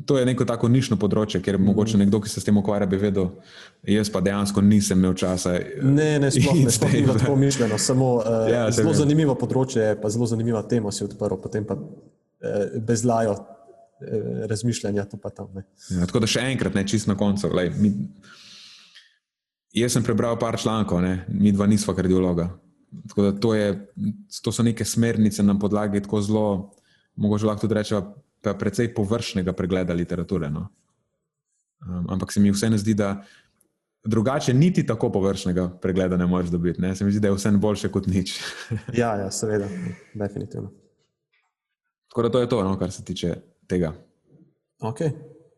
[0.06, 2.88] To je neko tako nišno področje, ker mm mogoče nekdo, ki se s tem ukvarja,
[2.90, 3.28] bi vedel,
[3.86, 5.52] jaz pa dejansko nisem imel časa.
[5.82, 7.78] Ne, ne, sploh ne, sploh ni bilo tako mišljeno.
[7.78, 12.76] Samo, uh, ja, zelo zanimivo področje, pa zelo zanimiva tema si odprl, potem pa uh,
[12.82, 13.38] bezlajo
[14.00, 15.46] Eh, razmišljanja tu pa tam.
[15.90, 17.50] Ja, tako da še enkrat, ne čist na koncu.
[17.52, 17.90] Lej, mi,
[19.76, 22.48] jaz sem prebral par člankov, ne, mi dva nisva kardiologa.
[23.12, 23.74] To, je,
[24.40, 26.46] to so neke smernice na podlagi tako zelo,
[27.20, 30.51] mogoče lahko tudi rečemo, precej površnega pregleda literature.
[30.51, 30.68] No.
[31.86, 33.22] Um, ampak se mi vseeno zdi, da
[34.05, 36.80] drugače niti tako površnega pregleda ne moreš dobiti.
[36.80, 36.97] Ne.
[36.97, 38.41] Se mi zdi, da je vse boljše kot nič.
[39.03, 39.68] ja, ja, seveda,
[40.14, 40.70] definitivno.
[42.11, 43.34] Tako da to je to, no, kar se tiče
[43.68, 43.93] tega.
[44.80, 45.01] Ok,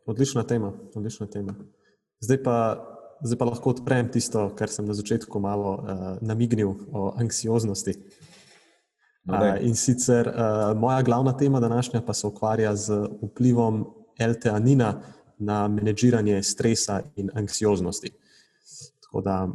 [0.05, 0.73] odlična tema.
[0.95, 1.55] Odlična tema.
[2.19, 2.55] Zdaj, pa,
[3.23, 7.95] zdaj pa lahko odprem tisto, kar sem na začetku malo uh, namignil o anksioznosti.
[9.23, 13.85] Uh, in sicer uh, moja glavna tema današnja pa se ukvarja z vplivom
[14.19, 15.01] L-teanina
[15.39, 18.11] na menedžiranje stresa in anksioznosti.
[19.01, 19.47] Tako da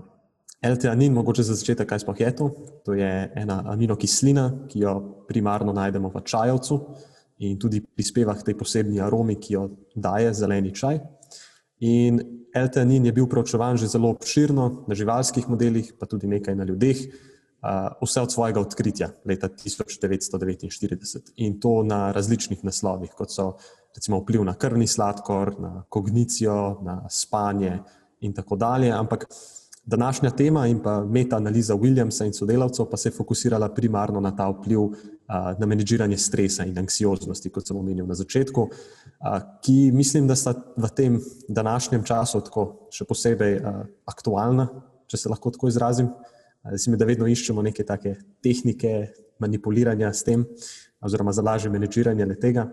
[0.63, 2.49] L-teanin, mogoče za začetek, kaj sploh je to?
[2.85, 4.95] To je ena aminokislina, ki jo
[5.29, 6.81] primarno najdemo v čajovcu.
[7.39, 10.99] In tudi prispeva k tej posebni aromi, ki jo daje zeleni čaj.
[11.87, 12.19] In
[12.55, 17.07] L-teanin je bil preučevan že zelo obširno na živalskih modelih, pa tudi nekaj na ljudeh,
[18.03, 23.53] vse od svojega odkritja leta 1949 in to na različnih naslovih, kot so
[23.97, 27.79] recimo vpliv na krvni sladkor, na kognicijo, na spanje
[28.21, 28.93] in tako dalje.
[28.93, 29.27] Ampak
[29.89, 34.51] Današnja tema in pa meta-analiza Williamsa in sodelavcev pa se je fokusirala primarno na ta
[34.51, 34.81] vpliv
[35.59, 38.67] na menedžiranje stresa in anksioznosti, kot sem omenil na začetku,
[39.65, 41.17] ki mislim, da sta v tem
[41.49, 43.57] današnjem času tako še posebej
[44.05, 44.69] aktualna,
[45.09, 46.13] če se lahko tako izrazim.
[46.67, 50.45] Mislim, da vedno iščemo neke take tehnike manipuliranja s tem,
[51.01, 52.67] oziroma za lažje menedžiranje tega.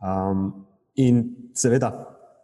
[0.00, 1.22] Um, in
[1.56, 1.92] seveda,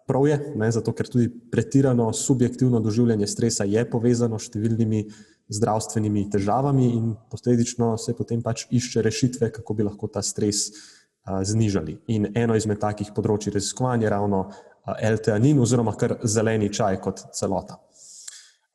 [0.07, 5.05] prav je, ne, zato ker tudi pretirano subjektivno doživljanje stresa je povezano s številnimi
[5.51, 11.41] zdravstvenimi težavami, in posledično se potem pač išče rešitve, kako bi lahko ta stres uh,
[11.43, 11.97] znižali.
[12.15, 17.25] In eno izmed takih področji raziskovanja je ravno uh, L-teanin, oziroma kar zeleni čaj kot
[17.35, 17.81] celota.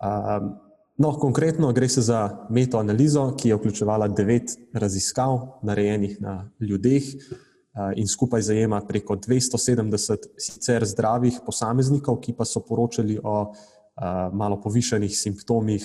[0.03, 0.64] Uh,
[0.97, 7.03] no, konkretno gre se za metoanalizo, ki je vključevala devet raziskav, narejenih na ljudeh.
[7.75, 14.29] Eh, in skupaj zajema preko 270 sicer zdravih posameznikov, ki pa so poročali o eh,
[14.31, 15.83] malo povišenih simptomih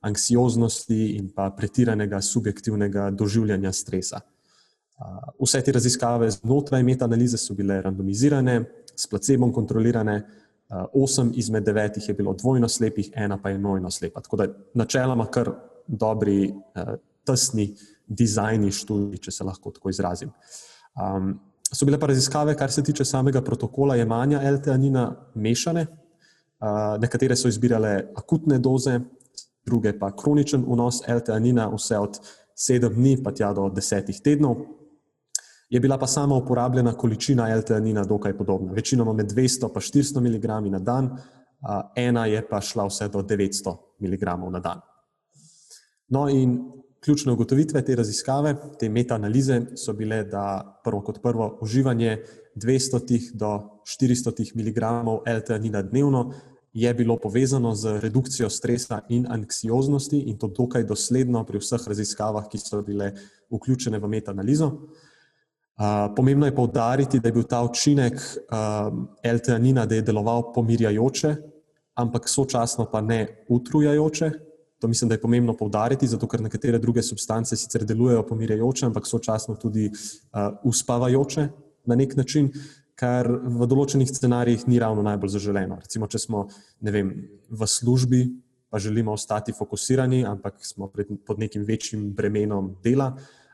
[0.00, 4.20] anksioznosti in pa pretiranega subjektivnega doživljanja stresa.
[4.22, 8.62] Eh, vse te raziskave znotraj metaanalize so bile randomizirane,
[8.96, 10.20] s placebom kontrolirane,
[10.92, 14.20] osem izmed devetih je bilo dvojno slepih, ena pa je nojno slepa.
[14.20, 15.50] Tako da načeloma kar
[15.86, 16.54] dobri,
[17.26, 17.74] tesni
[18.06, 20.30] dizajni študij, če se lahko tako izrazim.
[20.98, 21.34] Um,
[21.72, 25.86] so bile pa raziskave, kar se tiče samega protokola jemanja L-teanina, mešane.
[26.62, 29.00] Uh, nekatere so izbirale akutne doze,
[29.66, 32.20] druge pa kroničen vnos L-teanina, vse od
[32.56, 34.66] sedem dni pa tja do desetih tednov.
[35.72, 40.70] Je bila pa sama uporabljena količina L-teanina dokaj podobna, večinoma med 200 in 400 mg
[40.70, 44.80] na dan, uh, ena je pa šla vse do 900 mg na dan.
[46.08, 46.58] No, in
[47.02, 52.20] Ključne ugotovitve te raziskave, te metaanalize, so bile, da prvo kot prvo uživanje
[52.54, 53.48] 200 do
[53.98, 54.78] 400 mg
[55.26, 56.32] L-teanina dnevno
[56.72, 62.46] je bilo povezano z redukcijo stresa in anksioznosti, in to dokaj dosledno pri vseh raziskavah,
[62.48, 63.14] ki so bile
[63.50, 64.70] vključene v metaanalizo.
[66.16, 68.20] Pomembno je povdariti, da je bil ta učinek
[69.22, 71.34] L-teanina, da je deloval pomirjajoče,
[71.94, 74.30] ampak sočasno pa ne utrujajoče,
[74.82, 79.06] To mislim, da je pomembno povdariti, zato ker nekatere druge substance sicer delujejo pomirjajoče, ampak
[79.06, 81.44] sočasno tudi uh, uspavajoče
[81.86, 82.48] na nek način,
[82.98, 85.78] kar v določenih scenarijih ni ravno najbolj zaželeno.
[85.84, 86.42] Recimo, če smo
[86.82, 87.12] vem,
[87.46, 88.24] v službi,
[88.74, 93.12] pa želimo ostati fokusirani, ampak smo pred, pod nekim večjim bremenom dela,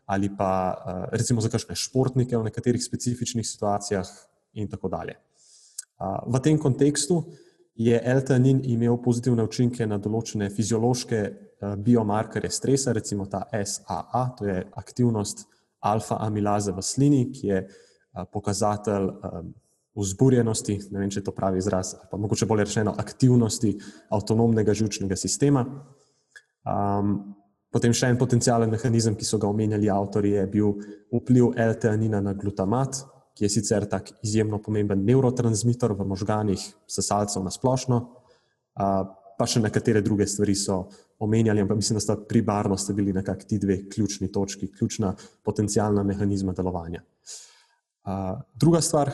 [0.09, 4.09] ali pa uh, recimo za kakšne športnike v nekaterih specifičnih situacijah,
[4.59, 5.15] in tako dalje.
[6.01, 7.23] Uh, v tem kontekstu
[7.79, 14.49] je L-teanin imel pozitivne učinke na določene fiziološke eh, biomarkerje stresa, recimo ta SAA, to
[14.49, 15.45] je aktivnost
[15.87, 19.39] alfa-amilaze v slini, ki je eh, pokazatelj eh,
[19.99, 23.73] vzburjenosti, ne vem, če to pravi izraz, pa mogoče bolje rečeno, aktivnosti
[24.15, 25.65] avtonomnega žučnega sistema.
[26.67, 27.38] Um,
[27.73, 30.75] potem še en potencijalen mehanizem, ki so ga omenjali avtori, je bil
[31.13, 33.03] vpliv L-teanina na glutamat,
[33.37, 38.01] ki je sicer tako izjemno pomemben neurotransmitter v možganjih sesalcev na splošno,
[39.39, 40.81] pa še nekatere druge stvari so
[41.23, 45.13] omenjali, ampak mislim, da sta primarno sta bili nekako ti dve ključni točki, ključna
[45.47, 47.05] potencijalna mehanizma delovanja.
[48.59, 49.13] Druga stvar,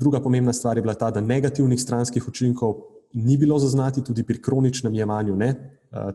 [0.00, 2.74] druga pomembna stvar je bila ta, da negativnih stranskih učinkov
[3.12, 5.54] ni bilo zaznati, tudi pri kroničnem jemanju ne,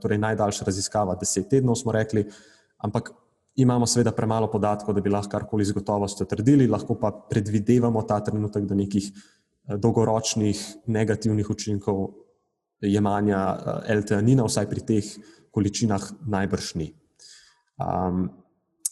[0.01, 2.23] torej najdaljša raziskava, deset tednov smo rekli,
[2.77, 3.11] ampak
[3.55, 8.19] Imamo seveda premalo podatkov, da bi lahko karkoli z gotovostjo trdili, lahko pa predvidevamo ta
[8.19, 12.01] trenutek, da nekih eh, dolgoročnih negativnih učinkov
[12.81, 15.11] jemanja eh, L-teanina, vsaj pri teh
[15.55, 16.89] količinah, najbrž ni.
[17.79, 18.27] Um,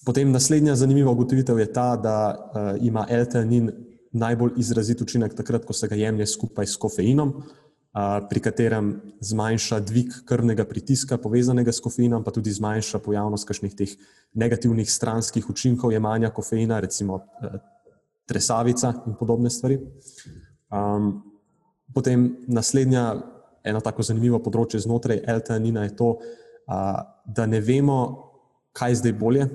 [0.05, 3.67] potem naslednja zanimiva ugotovitev je ta, da uh, ima L-teanin
[4.15, 7.33] najbolj izrazit učinek takrat, ko se ga jemlje skupaj s kofeinom.
[8.29, 8.87] Pri katerem
[9.21, 13.91] zmanjša dvig krvnega pritiska, povezanega s kofeinom, pa tudi zmanjša pojavnost kakšnih teh
[14.33, 17.51] negativnih stranskih učinkov jemanja kofeina, recimo e,
[18.25, 19.77] tresavica in podobne stvari.
[20.73, 21.21] Um,
[21.93, 23.13] potem naslednja,
[23.61, 26.97] eno tako zanimivo področje znotraj L-teanina je to, uh,
[27.29, 27.99] da ne vemo,
[28.73, 29.45] kaj je zdaj bolje,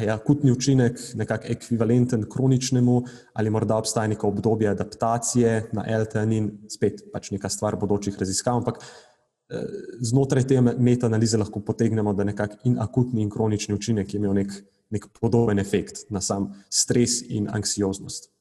[0.00, 3.02] je akutni učinek nekako ekvivalenten kroničnemu,
[3.32, 8.62] ali morda obstaja neko obdobje adaptacije na L-teanin, spet pač neka stvar bodočih raziskav.
[8.62, 9.64] Ampak eh,
[10.00, 14.52] znotraj te metaanalize lahko potegnemo, da nekako in akutni in kronični učinek je imel nek,
[14.90, 18.32] nek podoben efekt na sam stres in anksioznost.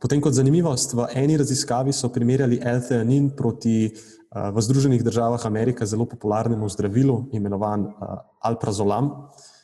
[0.00, 3.90] Potem, kot zanimivost, v eni raziskavi so primerjali L-teanin proti
[4.32, 7.88] v Združenih državah Amerike zelo popularnemu zdravilu, imenovan
[8.40, 9.08] Alprazolam.
[9.08, 9.57] Eh,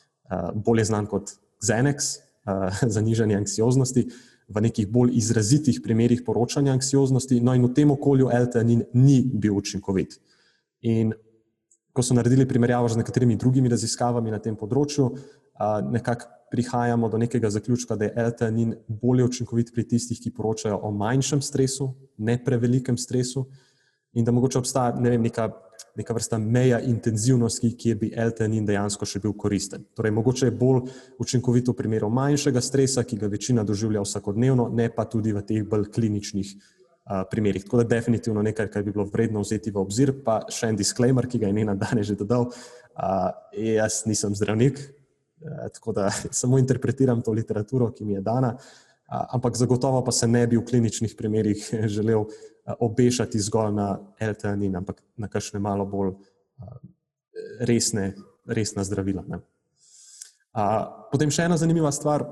[0.55, 4.07] bolje znan kot Xenex eh, za nižanje anksioznosti,
[4.45, 9.57] v nekih bolj izrazitih primerih poročanja anksioznosti, no in v tem okolju L-teanin ni bil
[9.57, 10.19] učinkovit.
[10.85, 11.15] In
[11.95, 15.09] ko so naredili primerjavo z nekaterimi drugimi raziskavami na tem področju,
[15.89, 20.91] nekako prihajamo do nekega zaključka, da je L-teanin bolje učinkovit pri tistih, ki poročajo o
[20.91, 23.47] manjšem stresu, ne prevelikem stresu,
[24.13, 25.49] in da mogoče obstaja ne vem, neka,
[25.95, 29.85] neka vrsta meja intenzivnosti, kjer bi L-teanin dejansko še bil koristen.
[29.95, 30.89] Torej, mogoče je bolj
[31.21, 35.63] učinkovit v primeru manjšega stresa, ki ga večina doživlja vsakodnevno, ne pa tudi v teh
[35.67, 36.55] bolj kliničnih.
[37.05, 37.61] Uh, primerih.
[37.61, 40.09] Tako da definitivno nekaj, kar bi bilo vredno vzeti v obzir.
[40.25, 42.47] Pa še en disclaimer, ki ga je Nina danes že dodal.
[42.97, 44.81] Uh, jaz nisem zdravnik,
[45.45, 48.57] Eh, tako da samo interpretiram to literaturo, ki mi je dana.
[49.07, 52.25] Ampak zagotovo pa se ne bi v kliničnih primerih želel
[52.79, 56.15] obešati zgolj na LTN, ampak na kakšne malo bolj
[57.59, 58.13] resne,
[58.45, 59.23] resna zdravila.
[59.27, 59.39] Ne.
[61.11, 62.25] Potem še ena zanimiva stvar.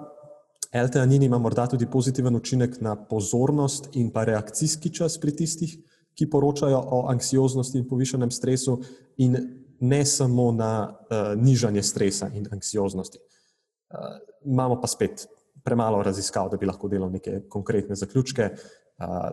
[0.74, 5.76] LTN ima morda tudi pozitiven učinek na pozornost in pa reakcijski čas pri tistih,
[6.18, 8.80] ki poročajo o anksioznosti in povišenem stresu,
[9.22, 9.38] in
[9.84, 13.20] ne samo na uh, nižanje stresa in anksioznosti.
[13.20, 15.28] Uh, imamo pa spet
[15.64, 18.50] premalo raziskav, da bi lahko delali neke konkretne zaključke.
[18.98, 19.30] Uh,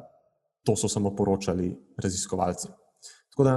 [0.64, 2.68] to so samo poročali raziskovalci.
[3.30, 3.54] Tako da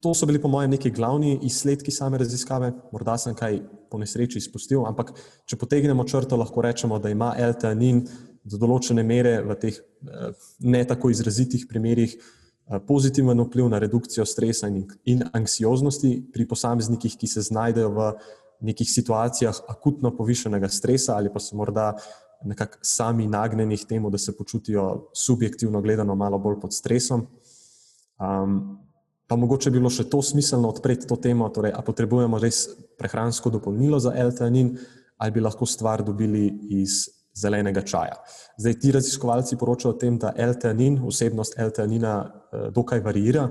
[0.00, 2.72] to so bili, po mojem, neki glavni izsledki same raziskave.
[2.92, 5.10] Morda sem kaj po nesreči izpustil, ampak
[5.48, 8.04] če potegnemo črto, lahko rečemo, da ima L-teanin
[8.44, 9.80] do določene mere v teh
[10.62, 12.14] ne tako izrazitih primerih
[12.86, 18.12] pozitiven vpliv na redukcijo stresa in, in anksioznosti pri posameznikih, ki se znajdejo v
[18.68, 21.92] nekih situacijah akutno povišenega stresa ali pa so morda
[22.44, 27.26] nekako sami nagnjeni k temu, da se počutijo subjektivno gledano malo bolj pod stresom.
[28.18, 28.78] Um,
[29.26, 32.66] pa mogoče bi bilo še to smiselno odpreti to temo, torej, a potrebujemo res
[32.98, 34.76] prehransko dopolnilo za L-teanin
[35.18, 36.46] ali bi lahko stvar dobili
[36.78, 38.18] iz zelenega čaja.
[38.58, 43.48] Zdaj, ti raziskovalci poročajo o tem, da L-teanin, vsebnost L-teanina, eh, dokaj varira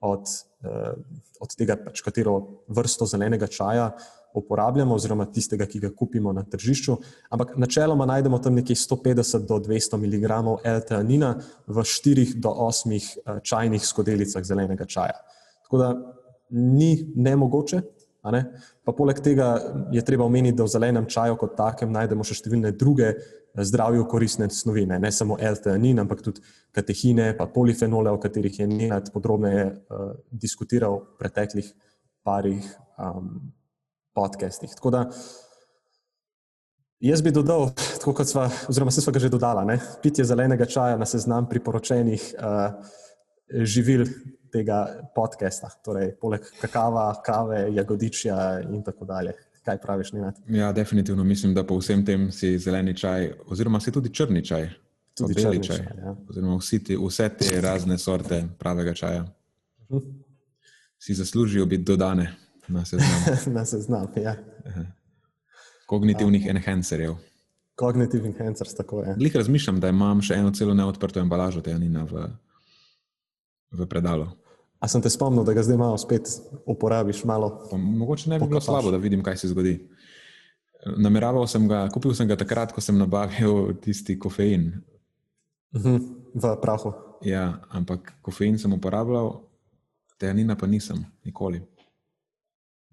[0.00, 0.28] od,
[0.64, 0.92] eh,
[1.40, 2.36] od tega, pač katero
[2.68, 3.90] vrsto zelenega čaja
[4.36, 6.96] uporabljamo, oziroma tistega, ki ga kupimo na tržišču.
[7.30, 10.30] Ampak načeloma najdemo tam nekje 150 do 200 mg
[10.64, 11.34] L-teanina
[11.66, 15.18] v 4 do 8 eh, čajnih skodelicah zelenega čaja.
[15.66, 15.92] Tako da
[16.50, 17.82] ni nemogoče,
[18.26, 18.42] Ne?
[18.82, 19.54] Pa poleg tega
[19.94, 23.20] je treba omeniti, da v zelenem čaju kot takem najdemo še številne druge eh,
[23.54, 26.42] zdravju koristne snovi, ne, ne samo L-teanin, ampak tudi
[26.74, 31.70] katehine, pa polifenole, o katerih je Nenad podrobneje uh, diskutiral v preteklih
[32.26, 32.66] parih
[32.98, 33.30] um,
[34.16, 34.72] podcastih.
[34.74, 35.04] Tako da
[37.00, 40.66] jaz bi dodal, tako kot sva, oziroma se sva ga že dodala, ne, pitje zelenega
[40.66, 42.94] čaja na seznam priporočenih uh,
[43.52, 44.06] živil
[44.52, 48.38] tega podcasta, torej poleg kakava, kave, jagodičja
[48.70, 49.36] in tako dalje.
[49.66, 50.36] Kaj praviš, Nenad?
[50.48, 54.68] Ja, definitivno mislim, da po vsem tem si zeleni čaj, oziroma si tudi črni čaj.
[55.18, 55.76] Tudi beli čaj.
[55.76, 56.14] čaj ja.
[56.30, 59.24] Oziroma te, vse te razne sorte pravega čaja.
[59.88, 60.12] Uh -huh.
[60.98, 63.38] Si zaslužijo biti dodane na seznam.
[63.56, 64.36] na seznam, ja.
[65.86, 67.14] Kognitivnih um, enhancerjev.
[67.76, 69.16] Kognitivnih enhancers, tako je.
[69.20, 72.26] Lih razmišljam, da imam še eno celo neodprto embalažo te Anina v,
[73.76, 74.30] v predalu.
[74.80, 76.28] A sem te spomnil, da ga zdaj malo spet
[76.68, 77.22] uporabiš?
[77.28, 79.78] Malo pa, mogoče ne bi bilo slabo, da vidim, kaj se zgodi.
[80.96, 84.68] Nameraval sem ga, kupil sem ga takrat, ko sem nabavil tisti kofein.
[85.74, 86.92] Uh mhm, -huh, v prahu.
[87.24, 89.40] Ja, ampak kofein sem uporabljal,
[90.20, 91.62] teanina pa nisem, nikoli.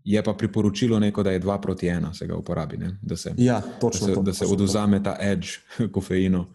[0.06, 2.78] Je pa priporočilo neko, da je 2 proti 1, se ga uporabi.
[2.78, 2.98] Ne?
[3.02, 5.48] Da se, ja, točno, da se, to, da se oduzame ta edge
[5.94, 6.46] kofeinu.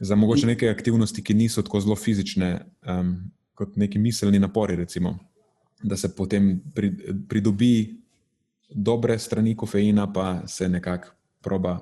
[0.00, 5.18] Za mogoče neke aktivnosti, ki niso tako zelo fizične, um, kot neki miselni napori, recimo,
[5.82, 6.60] da se potem
[7.28, 8.00] pridobi
[8.70, 11.08] dobre strani kofeina, pa se nekako
[11.40, 11.78] proba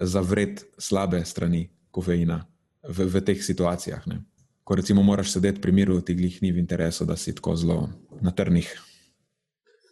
[0.00, 2.46] zavreti slabe strani kofeina
[2.88, 4.06] v, v teh situacijah.
[4.06, 4.22] Ne.
[4.64, 7.88] Ko recimo moraš sedeti pri miru, ti glih ni v interesu, da si tako zelo
[8.20, 8.89] na trnih.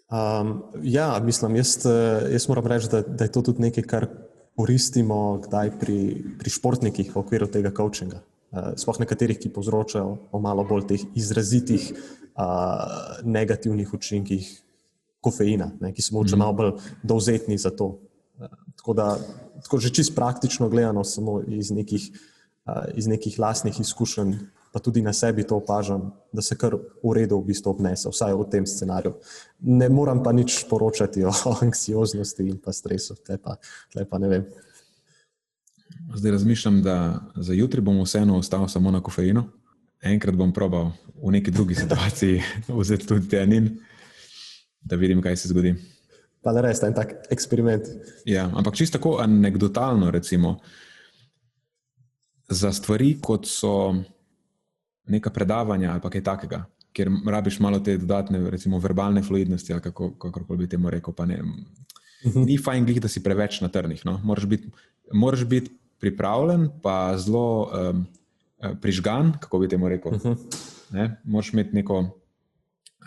[0.08, 1.82] Um, ja, mislim, jaz,
[2.32, 4.06] jaz moram reči, da, da je to tudi nekaj, kar
[4.56, 5.98] koristimo kdaj pri,
[6.40, 8.22] pri športnikih v okviru tega coachinga.
[8.48, 14.46] Eh, sploh nekaterih, ki povzročajo o malo bolj teh izrazitih uh, negativnih učinkih
[15.20, 16.40] kofeina, ne, ki so morda mm.
[16.40, 16.72] malo bolj
[17.04, 17.98] dovzetni za to.
[18.40, 18.48] Uh,
[18.80, 19.08] tako da,
[19.66, 22.08] tako že čist praktično gledano, samo iz nekih,
[22.64, 24.32] uh, iz nekih lastnih izkušenj,
[24.72, 28.34] pa tudi na sebi to opažam, da se kar v redu v bistvu obnese, vsaj
[28.36, 29.16] v tem scenariju.
[29.64, 31.32] Ne moram pa nič poročati o,
[31.64, 33.56] anksioznosti in pa stresu, tle pa,
[33.92, 34.48] tle pa ne vem.
[36.14, 39.44] Zdaj razmišljam, da za jutri bom vseeno ostal samo na kofeinu.
[40.04, 42.42] Enkrat bom probal v neki drugi situaciji
[42.80, 43.78] vzeti tudi tenin,
[44.80, 45.74] da vidim, kaj se zgodi.
[46.44, 47.88] Pa da res, en tak eksperiment.
[48.28, 50.60] Ja, ampak čisto tako anegdotalno, recimo,
[52.48, 53.94] za stvari, kot so
[55.08, 60.10] neka predavanja ali kaj takega, ker rabiš malo te dodatne, recimo, verbalne fluidnosti, ali kako,
[60.18, 61.14] kako bi temu rekel.
[61.26, 61.42] Ne,
[62.26, 62.44] mhm.
[62.44, 64.04] ni fajn, glih, da si preveč na trnih.
[64.04, 64.20] No?
[64.24, 64.70] Moraš biti
[65.48, 68.06] bit pripravljen, pa zelo um,
[68.80, 70.12] prižgan, kako bi temu rekel.
[70.12, 70.32] Mhm.
[70.90, 71.20] Ne?
[71.24, 72.04] Moraš imeti neko,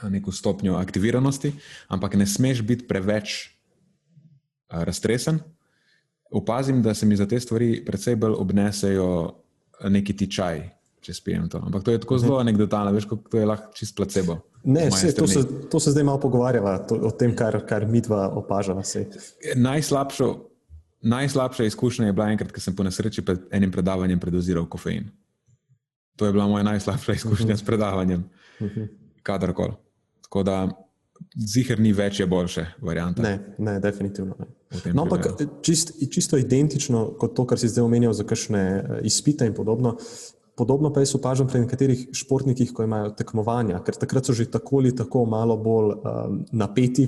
[0.10, 1.54] neko stopnjo aktiviranosti,
[1.88, 5.40] ampak ne smeš biti preveč uh, raztresen.
[6.32, 9.42] Opazim, da se mi za te stvari predvsej bolj obnesejo
[9.90, 10.70] neki ti čaj,
[11.02, 11.62] če spijem to.
[11.66, 14.38] Ampak to je tako zelo anekdotalno, veš, kako je lahko čist placebo.
[14.64, 15.42] Ne, vse, to, se,
[15.72, 18.84] to se zdaj malo pogovarjava to, o tem, kar, kar mi dva opažava.
[19.56, 20.28] Najslabšo,
[21.02, 25.10] najslabša izkušnja je bila enkrat, ko sem po nesreči pred enim predavanjem predoziral kofein.
[26.22, 27.64] To je bila moja najslabša izkušnja uh -huh.
[27.64, 28.30] s predavanjem,
[28.60, 28.88] uh -huh.
[29.24, 29.74] kadarkoli.
[30.22, 30.70] Tako da
[31.36, 33.22] zihar ni več, je boljše variante.
[33.22, 34.36] Ne, ne definitivno.
[34.40, 34.94] Ne.
[34.94, 35.28] No, ampak
[35.62, 39.98] čist, čisto identično kot to, kar si zdaj omenjal za kakšne eh, izpite in podobno.
[40.62, 44.78] Podobno pa jaz opažam pri nekaterih športnikih, ko imajo tekmovanja, ker takrat so že tako
[44.78, 47.08] ali tako malo bolj um, napeti.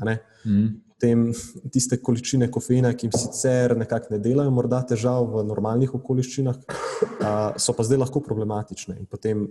[0.00, 0.70] Mm.
[1.04, 1.26] Tem,
[1.74, 7.60] tiste količine kofeina, ki jim sicer nekako ne delajo, morda težav v normalnih okoliščinah, uh,
[7.60, 8.96] so pa zdaj lahko problematične.
[8.96, 9.44] In potem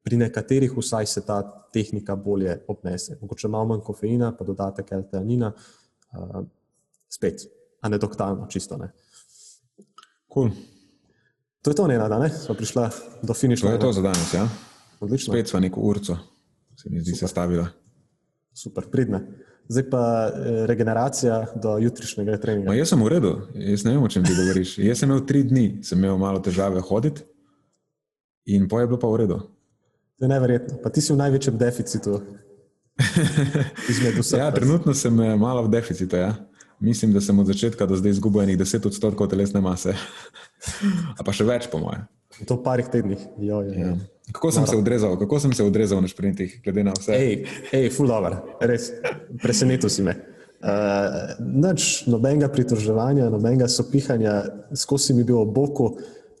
[0.00, 1.42] pri nekaterih vsaj se ta
[1.76, 3.18] tehnika bolje obnese.
[3.20, 6.40] Mogoče malo manj kofeina, pa dodatek L-teanina, uh,
[7.12, 7.50] spet,
[7.84, 8.94] a ne doktalno, čisto ne.
[10.32, 10.56] Cool.
[11.64, 12.82] To je to, ne, da smo prišli
[13.22, 13.66] do finiša.
[13.66, 14.34] To je to za danes.
[14.34, 14.48] Ja?
[15.00, 15.32] Odlično.
[15.32, 16.16] Spet smo neko urco,
[16.76, 17.66] se mi zdi, sestavila.
[18.54, 19.20] Super, pridne.
[19.68, 22.68] Zdaj pa eh, regeneracija do jutrišnjega treninga.
[22.68, 24.76] Ma jaz sem v redu, jaz ne vem, o čem ti govoriš.
[24.88, 27.24] Jaz sem imel tri dni, sem imel malo težave hoditi,
[28.44, 29.40] in po je bilo pa v redu.
[30.20, 30.78] To je neverjetno.
[30.84, 32.20] Pa ti si v največjem deficitu.
[34.36, 36.20] ja, trenutno sem eh, malo v deficitu.
[36.20, 36.34] Ja.
[36.80, 39.94] Mislim, da sem od začetka do zdaj izgubil nekaj 10 odstotkov telesne mase.
[41.18, 42.06] A pa še več, po mojem.
[42.48, 43.20] To v parih tednih.
[43.38, 43.94] Jo, jo, jo.
[43.94, 43.94] Ja.
[44.32, 44.70] Kako sem Mara.
[44.72, 47.12] se odrezal, kako sem se odrezal na sprintih, glede na vse?
[47.12, 47.44] Ej,
[47.76, 48.88] ej full dobro, res,
[49.42, 50.16] presenetil si me.
[50.64, 54.38] Uh, nič, nobenega pritoževanja, nobenega sopihanja,
[54.72, 55.90] skozi mi bil v boku,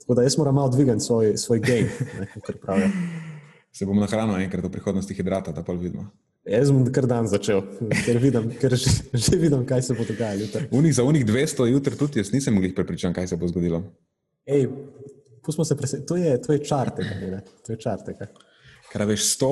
[0.00, 1.84] tako da jaz moram malo dvigati svoj, svoj gej,
[2.46, 2.88] kar pravijo.
[3.74, 6.08] Se bom nahranil enkrat v prihodnosti hidrata, da pa vidimo.
[6.48, 7.60] Jaz bom kar dan začel,
[8.04, 10.64] ker, vidim, ker že, že vidim, kaj se bo dogajalo.
[10.72, 13.84] Unih za unih 200 jutri tudi jaz nisem mogel prepričati, kaj se bo zgodilo.
[14.46, 14.68] Ej,
[15.64, 16.06] se prese...
[16.06, 17.14] to, je, to je čar tega.
[17.20, 17.40] Ne?
[17.66, 18.28] To je čar tega.
[18.92, 19.50] Ker veš, 100,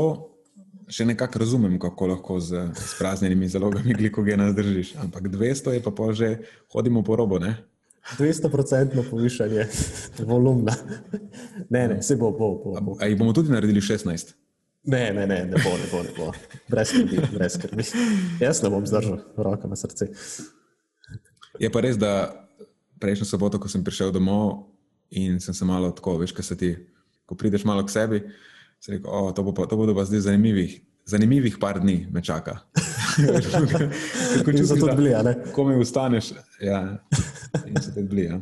[0.92, 2.68] še nekako razumem, kako lahko z
[2.98, 6.36] praznjenimi zalogami glikogena zdržiš, ampak 200 je pa pa že
[6.72, 7.40] hodimo po robu.
[8.18, 9.66] 200-odstotno povišanje
[10.30, 10.74] volumna.
[11.70, 12.54] Ne, ne, se bo, bo.
[12.58, 12.96] bo, bo.
[13.00, 14.34] A, a bomo tudi naredili 16?
[14.84, 16.32] Ne, ne, ne, ne bo, ne bo, ne bo.
[16.68, 17.86] Brez skrbi, brez skrbi.
[18.42, 20.10] Jaz ne bom zdržal roke na srce.
[21.62, 22.34] Je pa res, da
[22.98, 24.71] prejšnjo soboto, ko sem prišel domov
[25.18, 26.70] in sem se malo tako, veš, kaj se ti,
[27.26, 28.22] ko prideš malo k sebi,
[28.80, 32.22] si rekel, o, to, bo pa, to bodo pa zdaj zanimivih, zanimivih par dni me
[32.24, 32.58] čaka.
[34.36, 35.36] Tako če se to odblija, ne?
[35.52, 36.32] Ko mi ustaneš,
[36.62, 36.82] ja,
[37.66, 38.40] in se to odblija.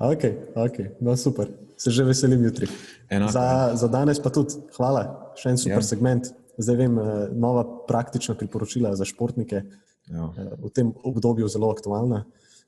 [0.00, 0.24] Ok,
[0.56, 2.68] ok, no super, se že veselim jutri.
[3.10, 5.88] Za, za danes pa tudi hvala, še en super ja.
[5.92, 6.32] segment.
[6.60, 9.62] Zdaj vem, eh, nova praktična priporočila za športnike
[10.10, 10.26] ja.
[10.36, 12.24] Eh, v tem obdobju zelo aktualna.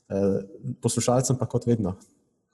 [0.09, 0.45] Eh,
[0.81, 1.97] poslušalcem pa kot vedno.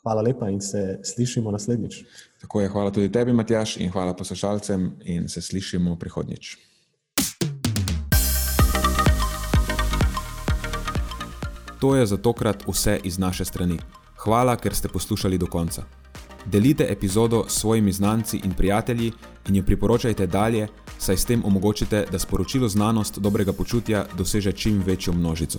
[0.09, 2.05] Hvala lepa in se slišimo naslednjič.
[2.41, 6.57] Tako je, hvala tudi tebi, Matjaš, in hvala poslušalcem in se slišimo prihodnjič.
[11.81, 13.77] To je za tokrat vse iz naše strani.
[14.17, 15.85] Hvala, ker ste poslušali do konca.
[16.47, 19.13] Delite epizodo s svojimi znanci in prijatelji
[19.49, 24.83] in jo priporočajte dalje, saj s tem omogočite, da sporočilo znanost dobrega počutja doseže čim
[24.87, 25.59] večjo množico.